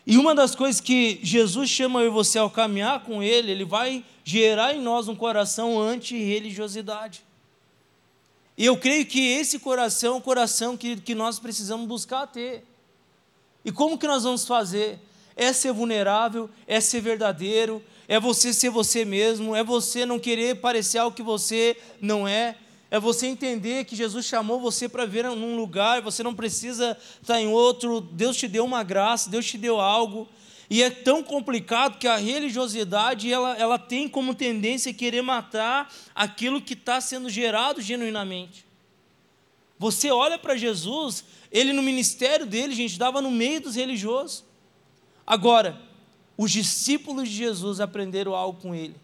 E 0.06 0.16
uma 0.16 0.34
das 0.34 0.54
coisas 0.54 0.80
que 0.80 1.20
Jesus 1.22 1.68
chama 1.68 2.00
eu 2.00 2.06
e 2.06 2.10
você 2.10 2.38
ao 2.38 2.48
caminhar 2.48 3.00
com 3.00 3.22
Ele, 3.22 3.50
Ele 3.50 3.64
vai 3.64 4.04
gerar 4.24 4.74
em 4.74 4.80
nós 4.80 5.08
um 5.08 5.14
coração 5.14 5.78
anti-religiosidade. 5.78 7.22
E 8.60 8.66
eu 8.66 8.76
creio 8.76 9.06
que 9.06 9.18
esse 9.18 9.58
coração 9.58 10.16
é 10.16 10.18
o 10.18 10.20
coração 10.20 10.76
que, 10.76 10.94
que 11.00 11.14
nós 11.14 11.38
precisamos 11.38 11.88
buscar 11.88 12.26
ter. 12.26 12.62
E 13.64 13.72
como 13.72 13.96
que 13.96 14.06
nós 14.06 14.24
vamos 14.24 14.46
fazer? 14.46 14.98
É 15.34 15.50
ser 15.50 15.72
vulnerável, 15.72 16.50
é 16.66 16.78
ser 16.78 17.00
verdadeiro, 17.00 17.82
é 18.06 18.20
você 18.20 18.52
ser 18.52 18.68
você 18.68 19.02
mesmo, 19.02 19.56
é 19.56 19.64
você 19.64 20.04
não 20.04 20.18
querer 20.18 20.56
parecer 20.56 20.98
algo 20.98 21.16
que 21.16 21.22
você 21.22 21.74
não 22.02 22.28
é, 22.28 22.54
é 22.90 23.00
você 23.00 23.28
entender 23.28 23.86
que 23.86 23.96
Jesus 23.96 24.26
chamou 24.26 24.60
você 24.60 24.90
para 24.90 25.06
ver 25.06 25.24
num 25.24 25.56
lugar, 25.56 26.02
você 26.02 26.22
não 26.22 26.34
precisa 26.34 26.98
estar 27.22 27.40
em 27.40 27.48
outro, 27.48 28.02
Deus 28.02 28.36
te 28.36 28.46
deu 28.46 28.66
uma 28.66 28.82
graça, 28.82 29.30
Deus 29.30 29.46
te 29.46 29.56
deu 29.56 29.80
algo. 29.80 30.28
E 30.70 30.84
é 30.84 30.88
tão 30.88 31.20
complicado 31.20 31.98
que 31.98 32.06
a 32.06 32.16
religiosidade 32.16 33.30
ela, 33.30 33.56
ela 33.58 33.76
tem 33.76 34.08
como 34.08 34.36
tendência 34.36 34.94
querer 34.94 35.20
matar 35.20 35.92
aquilo 36.14 36.62
que 36.62 36.74
está 36.74 37.00
sendo 37.00 37.28
gerado 37.28 37.82
genuinamente. 37.82 38.64
Você 39.76 40.12
olha 40.12 40.38
para 40.38 40.56
Jesus, 40.56 41.24
ele 41.50 41.72
no 41.72 41.82
ministério 41.82 42.46
dele, 42.46 42.72
gente, 42.72 42.96
dava 42.96 43.20
no 43.20 43.32
meio 43.32 43.60
dos 43.60 43.74
religiosos. 43.74 44.44
Agora, 45.26 45.80
os 46.36 46.52
discípulos 46.52 47.28
de 47.28 47.34
Jesus 47.34 47.80
aprenderam 47.80 48.34
algo 48.34 48.60
com 48.60 48.72
ele, 48.72 48.94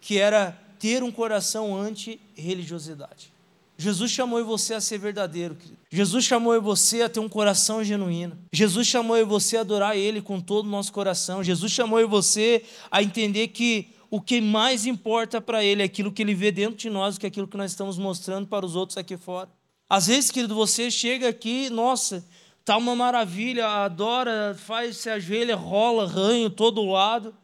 que 0.00 0.18
era 0.18 0.60
ter 0.80 1.02
um 1.04 1.12
coração 1.12 1.76
anti-religiosidade. 1.76 3.32
Jesus 3.80 4.10
chamou 4.10 4.44
você 4.44 4.74
a 4.74 4.80
ser 4.80 4.98
verdadeiro, 4.98 5.54
querido. 5.54 5.78
Jesus 5.90 6.24
chamou 6.24 6.60
você 6.60 7.02
a 7.02 7.08
ter 7.08 7.20
um 7.20 7.28
coração 7.28 7.82
genuíno. 7.82 8.38
Jesus 8.52 8.86
chamou 8.86 9.24
você 9.26 9.56
a 9.56 9.60
adorar 9.60 9.96
Ele 9.96 10.20
com 10.20 10.40
todo 10.40 10.66
o 10.66 10.70
nosso 10.70 10.92
coração. 10.92 11.42
Jesus 11.42 11.72
chamou 11.72 12.06
você 12.08 12.62
a 12.90 13.02
entender 13.02 13.48
que 13.48 13.88
o 14.10 14.20
que 14.20 14.40
mais 14.40 14.86
importa 14.86 15.40
para 15.40 15.64
Ele 15.64 15.82
é 15.82 15.84
aquilo 15.84 16.12
que 16.12 16.22
Ele 16.22 16.34
vê 16.34 16.52
dentro 16.52 16.76
de 16.76 16.90
nós, 16.90 17.18
que 17.18 17.26
é 17.26 17.28
aquilo 17.28 17.48
que 17.48 17.56
nós 17.56 17.70
estamos 17.70 17.98
mostrando 17.98 18.46
para 18.46 18.64
os 18.64 18.76
outros 18.76 18.98
aqui 18.98 19.16
fora. 19.16 19.48
Às 19.88 20.06
vezes, 20.06 20.30
querido, 20.30 20.54
você 20.54 20.90
chega 20.90 21.28
aqui, 21.28 21.68
nossa, 21.70 22.24
Está 22.60 22.76
uma 22.76 22.94
maravilha, 22.94 23.66
adora, 23.66 24.54
faz, 24.56 24.98
se 24.98 25.10
ajoelha, 25.10 25.56
rola, 25.56 26.06
ranho 26.06 26.50
todo 26.50 26.84
lado. 26.84 27.34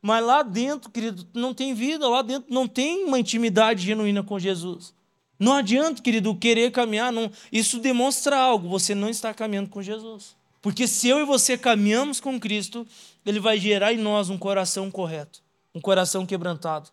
Mas 0.00 0.24
lá 0.24 0.42
dentro, 0.42 0.90
querido, 0.90 1.26
não 1.34 1.52
tem 1.52 1.74
vida, 1.74 2.06
lá 2.08 2.22
dentro 2.22 2.52
não 2.54 2.68
tem 2.68 3.04
uma 3.04 3.18
intimidade 3.18 3.82
genuína 3.82 4.22
com 4.22 4.38
Jesus. 4.38 4.94
Não 5.38 5.52
adianta, 5.52 6.02
querido, 6.02 6.34
querer 6.34 6.70
caminhar, 6.70 7.12
não, 7.12 7.30
isso 7.52 7.78
demonstra 7.78 8.38
algo, 8.38 8.68
você 8.68 8.94
não 8.94 9.08
está 9.08 9.34
caminhando 9.34 9.68
com 9.68 9.82
Jesus. 9.82 10.34
Porque 10.62 10.88
se 10.88 11.08
eu 11.08 11.20
e 11.20 11.24
você 11.24 11.56
caminhamos 11.56 12.18
com 12.20 12.40
Cristo, 12.40 12.86
Ele 13.24 13.38
vai 13.38 13.58
gerar 13.58 13.92
em 13.92 13.98
nós 13.98 14.30
um 14.30 14.38
coração 14.38 14.90
correto, 14.90 15.40
um 15.74 15.80
coração 15.80 16.24
quebrantado. 16.26 16.90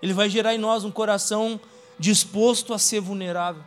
Ele 0.00 0.14
vai 0.14 0.30
gerar 0.30 0.54
em 0.54 0.58
nós 0.58 0.84
um 0.84 0.90
coração 0.90 1.60
disposto 1.98 2.72
a 2.72 2.78
ser 2.78 3.00
vulnerável. 3.00 3.62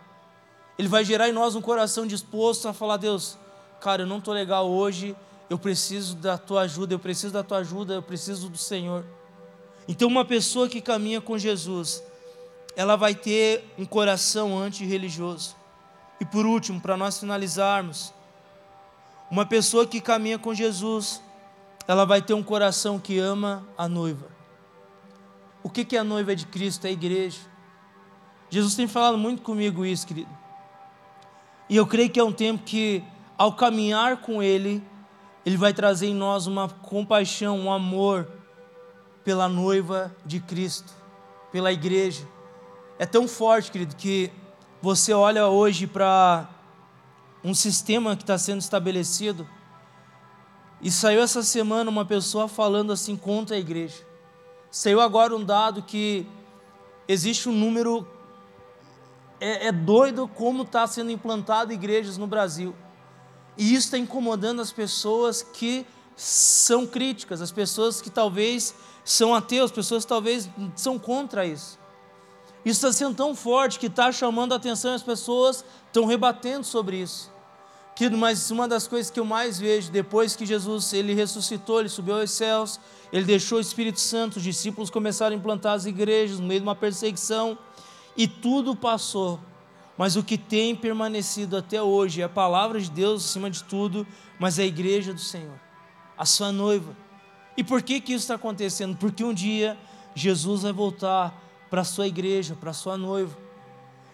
Ele 0.80 0.88
vai 0.88 1.06
gerar 1.06 1.30
em 1.30 1.32
nós 1.32 1.56
um 1.56 1.62
coração 1.62 2.08
disposto 2.08 2.68
a 2.68 2.74
falar: 2.74 2.98
Deus, 2.98 3.38
cara, 3.80 4.02
eu 4.02 4.08
não 4.08 4.18
estou 4.18 4.34
legal 4.34 4.68
hoje, 4.68 5.16
eu 5.50 5.60
preciso 5.60 6.16
da 6.16 6.38
tua 6.38 6.62
ajuda, 6.62 6.96
eu 6.96 7.00
preciso 7.00 7.34
da 7.34 7.44
tua 7.44 7.60
ajuda, 7.60 7.94
eu 7.94 8.02
preciso 8.02 8.50
do 8.50 8.58
Senhor. 8.58 9.06
Então, 9.88 10.08
uma 10.08 10.26
pessoa 10.26 10.68
que 10.68 10.82
caminha 10.82 11.22
com 11.22 11.38
Jesus, 11.38 12.02
ela 12.76 12.96
vai 12.96 13.14
ter 13.14 13.74
um 13.78 13.86
coração 13.86 14.58
antirreligioso. 14.58 15.56
E 16.20 16.26
por 16.26 16.46
último, 16.46 16.80
para 16.80 16.98
nós 16.98 17.20
finalizarmos, 17.20 18.14
uma 19.30 19.46
pessoa 19.46 19.86
que 19.86 20.00
caminha 20.00 20.38
com 20.38 20.54
Jesus, 20.54 21.22
ela 21.88 22.06
vai 22.06 22.22
ter 22.22 22.34
um 22.34 22.44
coração 22.44 23.00
que 23.00 23.20
ama 23.20 23.68
a 23.78 23.88
noiva. 23.88 24.28
O 25.62 25.70
que 25.70 25.96
é 25.96 26.00
a 26.00 26.04
noiva 26.04 26.36
de 26.36 26.46
Cristo? 26.46 26.86
É 26.86 26.90
a 26.90 26.94
igreja. 26.94 27.40
Jesus 28.50 28.76
tem 28.76 28.88
falado 28.88 29.18
muito 29.18 29.42
comigo 29.42 29.86
isso, 29.86 30.06
querido. 30.06 30.30
E 31.70 31.76
eu 31.76 31.88
creio 31.88 32.10
que 32.10 32.20
é 32.20 32.24
um 32.24 32.32
tempo 32.32 32.64
que, 32.64 33.04
ao 33.38 33.54
caminhar 33.54 34.18
com 34.18 34.44
Ele, 34.44 34.84
Ele 35.46 35.58
vai 35.58 35.74
trazer 35.74 36.08
em 36.08 36.14
nós 36.14 36.46
uma 36.46 36.70
compaixão, 36.70 37.58
um 37.58 37.72
amor 37.72 38.30
pela 39.24 39.48
noiva 39.48 40.16
de 40.26 40.40
Cristo, 40.40 40.94
pela 41.52 41.72
igreja. 41.72 42.28
É 43.00 43.06
tão 43.06 43.28
forte, 43.28 43.72
querido, 43.72 43.96
que 43.96 44.32
você 44.82 45.14
olha 45.14 45.48
hoje 45.48 45.88
para 45.88 46.50
um 47.44 47.54
sistema 47.54 48.16
que 48.16 48.24
está 48.24 48.38
sendo 48.38 48.62
estabelecido. 48.62 49.48
E 50.82 50.92
saiu 50.92 51.22
essa 51.22 51.42
semana 51.42 51.90
uma 51.90 52.06
pessoa 52.06 52.48
falando 52.48 52.92
assim 52.92 53.16
contra 53.16 53.56
a 53.56 53.60
igreja. 53.60 54.06
Saiu 54.70 55.00
agora 55.02 55.36
um 55.36 55.44
dado 55.44 55.82
que 55.82 56.28
existe 57.08 57.50
um 57.50 57.54
número 57.54 58.08
é, 59.40 59.68
é 59.68 59.72
doido 59.72 60.28
como 60.28 60.64
está 60.64 60.86
sendo 60.88 61.12
implantado 61.12 61.74
igrejas 61.74 62.18
no 62.18 62.28
Brasil. 62.28 62.76
E 63.58 63.74
isso 63.74 63.88
está 63.88 63.98
incomodando 63.98 64.62
as 64.62 64.72
pessoas 64.72 65.42
que 65.42 65.86
são 66.16 66.86
críticas, 66.86 67.42
as 67.42 67.52
pessoas 67.52 68.02
que 68.02 68.10
talvez 68.10 68.74
são 69.04 69.34
ateus, 69.34 69.72
pessoas 69.72 70.06
que 70.06 70.10
talvez 70.10 70.50
são 70.76 70.98
contra 70.98 71.46
isso. 71.46 71.78
Isso 72.66 72.86
está 72.86 72.94
sendo 72.94 73.16
tão 73.16 73.36
forte 73.36 73.78
que 73.78 73.88
está 73.88 74.12
chamando 74.12 74.54
a 74.54 74.56
atenção 74.56 74.92
e 74.92 74.96
as 74.96 75.04
pessoas 75.04 75.66
estão 75.88 76.06
rebatendo 76.06 76.64
sobre 76.64 76.98
isso. 76.98 77.32
Querido, 77.96 78.18
mas 78.18 78.50
uma 78.50 78.68
das 78.68 78.88
coisas 78.88 79.12
que 79.12 79.20
eu 79.20 79.26
mais 79.26 79.60
vejo, 79.60 79.92
depois 79.92 80.36
que 80.36 80.46
Jesus 80.46 80.94
ele 80.94 81.14
ressuscitou, 81.14 81.80
ele 81.80 81.90
subiu 81.90 82.20
aos 82.20 82.32
céus, 82.32 82.80
ele 83.12 83.26
deixou 83.26 83.60
o 83.60 83.62
Espírito 83.62 84.00
Santo, 84.00 84.38
os 84.38 84.44
discípulos 84.44 84.90
começaram 84.90 85.36
a 85.36 85.38
implantar 85.38 85.74
as 85.74 85.86
igrejas 85.86 86.40
no 86.40 86.48
meio 86.48 86.62
de 86.62 86.66
uma 86.66 86.76
perseguição, 86.76 87.56
e 88.18 88.28
tudo 88.28 88.76
passou, 88.76 89.40
mas 89.96 90.16
o 90.16 90.24
que 90.24 90.40
tem 90.40 90.76
permanecido 90.76 91.56
até 91.56 91.82
hoje 91.84 92.22
é 92.22 92.24
a 92.24 92.30
palavra 92.30 92.80
de 92.80 92.90
Deus 92.90 93.26
acima 93.26 93.50
de 93.50 93.64
tudo, 93.64 94.08
mas 94.40 94.58
é 94.58 94.64
a 94.64 94.66
igreja 94.66 95.14
do 95.14 95.20
Senhor, 95.20 95.60
a 96.18 96.26
sua 96.26 96.52
noiva. 96.52 96.98
E 97.56 97.64
por 97.64 97.84
que, 97.84 98.02
que 98.02 98.14
isso 98.14 98.24
está 98.24 98.36
acontecendo? 98.36 98.98
Porque 98.98 99.24
um 99.24 99.34
dia 99.34 99.78
Jesus 100.16 100.64
vai 100.64 100.74
voltar 100.74 101.40
para 101.74 101.82
a 101.82 101.84
sua 101.84 102.06
igreja, 102.06 102.56
para 102.56 102.70
a 102.70 102.74
sua 102.74 102.96
noiva. 102.96 103.36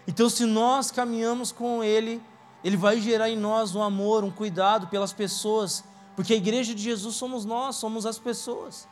Então, 0.07 0.29
se 0.29 0.45
nós 0.45 0.91
caminhamos 0.91 1.51
com 1.51 1.83
Ele, 1.83 2.21
Ele 2.63 2.77
vai 2.77 3.01
gerar 3.01 3.29
em 3.29 3.35
nós 3.35 3.75
um 3.75 3.83
amor, 3.83 4.23
um 4.23 4.31
cuidado 4.31 4.87
pelas 4.87 5.11
pessoas, 5.11 5.83
porque 6.15 6.31
a 6.31 6.37
igreja 6.37 6.73
de 6.73 6.81
Jesus 6.81 7.17
somos 7.17 7.43
nós, 7.43 7.75
somos 7.75 8.05
as 8.05 8.17
pessoas. 8.17 8.87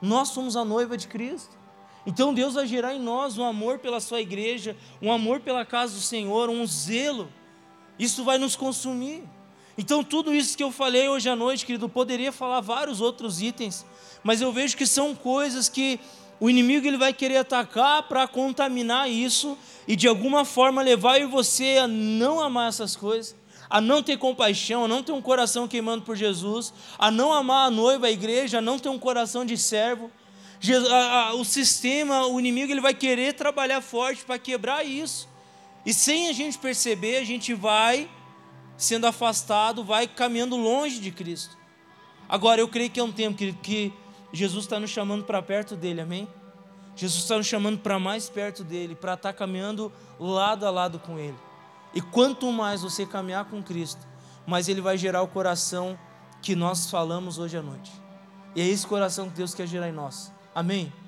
Nós 0.00 0.30
somos 0.30 0.56
a 0.56 0.64
noiva 0.64 0.96
de 0.96 1.06
Cristo. 1.06 1.56
Então 2.04 2.34
Deus 2.34 2.54
vai 2.54 2.66
gerar 2.66 2.92
em 2.92 2.98
nós 2.98 3.38
um 3.38 3.44
amor 3.44 3.78
pela 3.78 4.00
sua 4.00 4.20
igreja, 4.20 4.76
um 5.00 5.12
amor 5.12 5.38
pela 5.38 5.64
casa 5.64 5.94
do 5.94 6.00
Senhor, 6.00 6.50
um 6.50 6.66
zelo. 6.66 7.28
Isso 8.00 8.24
vai 8.24 8.36
nos 8.36 8.56
consumir. 8.56 9.22
Então 9.78 10.02
tudo 10.02 10.34
isso 10.34 10.56
que 10.56 10.64
eu 10.64 10.72
falei 10.72 11.08
hoje 11.08 11.28
à 11.28 11.36
noite, 11.36 11.64
querido, 11.64 11.88
poderia 11.88 12.32
falar 12.32 12.60
vários 12.62 13.00
outros 13.00 13.40
itens, 13.40 13.86
mas 14.24 14.40
eu 14.40 14.52
vejo 14.52 14.76
que 14.76 14.88
são 14.88 15.14
coisas 15.14 15.68
que 15.68 16.00
o 16.42 16.50
inimigo 16.50 16.86
ele 16.88 16.98
vai 16.98 17.12
querer 17.12 17.36
atacar 17.36 18.02
para 18.08 18.26
contaminar 18.26 19.08
isso 19.08 19.56
e 19.86 19.94
de 19.94 20.08
alguma 20.08 20.44
forma 20.44 20.82
levar 20.82 21.24
você 21.28 21.78
a 21.78 21.86
não 21.86 22.40
amar 22.40 22.68
essas 22.68 22.96
coisas, 22.96 23.36
a 23.70 23.80
não 23.80 24.02
ter 24.02 24.16
compaixão, 24.16 24.86
a 24.86 24.88
não 24.88 25.04
ter 25.04 25.12
um 25.12 25.22
coração 25.22 25.68
queimando 25.68 26.02
por 26.02 26.16
Jesus, 26.16 26.74
a 26.98 27.12
não 27.12 27.32
amar 27.32 27.68
a 27.68 27.70
noiva, 27.70 28.08
a 28.08 28.10
igreja, 28.10 28.58
a 28.58 28.60
não 28.60 28.76
ter 28.76 28.88
um 28.88 28.98
coração 28.98 29.44
de 29.44 29.56
servo 29.56 30.10
o 31.36 31.44
sistema, 31.44 32.26
o 32.26 32.40
inimigo, 32.40 32.72
ele 32.72 32.80
vai 32.80 32.94
querer 32.94 33.34
trabalhar 33.34 33.80
forte 33.80 34.24
para 34.24 34.36
quebrar 34.36 34.84
isso. 34.84 35.28
E 35.84 35.94
sem 35.94 36.28
a 36.28 36.32
gente 36.32 36.58
perceber, 36.58 37.18
a 37.18 37.24
gente 37.24 37.54
vai 37.54 38.08
sendo 38.76 39.06
afastado, 39.06 39.84
vai 39.84 40.08
caminhando 40.08 40.56
longe 40.56 40.98
de 40.98 41.12
Cristo. 41.12 41.56
Agora, 42.28 42.60
eu 42.60 42.68
creio 42.68 42.90
que 42.90 42.98
é 42.98 43.02
um 43.02 43.12
tempo 43.12 43.36
que, 43.36 43.52
que 43.52 43.92
Jesus 44.32 44.64
está 44.64 44.80
nos 44.80 44.90
chamando 44.90 45.24
para 45.24 45.42
perto 45.42 45.76
dele, 45.76 46.00
amém? 46.00 46.28
Jesus 46.96 47.22
está 47.22 47.36
nos 47.36 47.46
chamando 47.46 47.78
para 47.78 47.98
mais 47.98 48.28
perto 48.28 48.64
dele, 48.64 48.94
para 48.94 49.14
estar 49.14 49.32
tá 49.32 49.38
caminhando 49.38 49.92
lado 50.18 50.66
a 50.66 50.70
lado 50.70 50.98
com 50.98 51.18
ele. 51.18 51.36
E 51.94 52.00
quanto 52.00 52.50
mais 52.50 52.82
você 52.82 53.04
caminhar 53.04 53.44
com 53.46 53.62
Cristo, 53.62 54.06
mais 54.46 54.68
ele 54.68 54.80
vai 54.80 54.96
gerar 54.96 55.22
o 55.22 55.28
coração 55.28 55.98
que 56.40 56.56
nós 56.56 56.90
falamos 56.90 57.38
hoje 57.38 57.56
à 57.56 57.62
noite. 57.62 57.92
E 58.54 58.60
é 58.60 58.66
esse 58.66 58.86
coração 58.86 59.28
que 59.28 59.36
Deus 59.36 59.54
quer 59.54 59.66
gerar 59.66 59.88
em 59.88 59.92
nós. 59.92 60.32
Amém? 60.54 60.92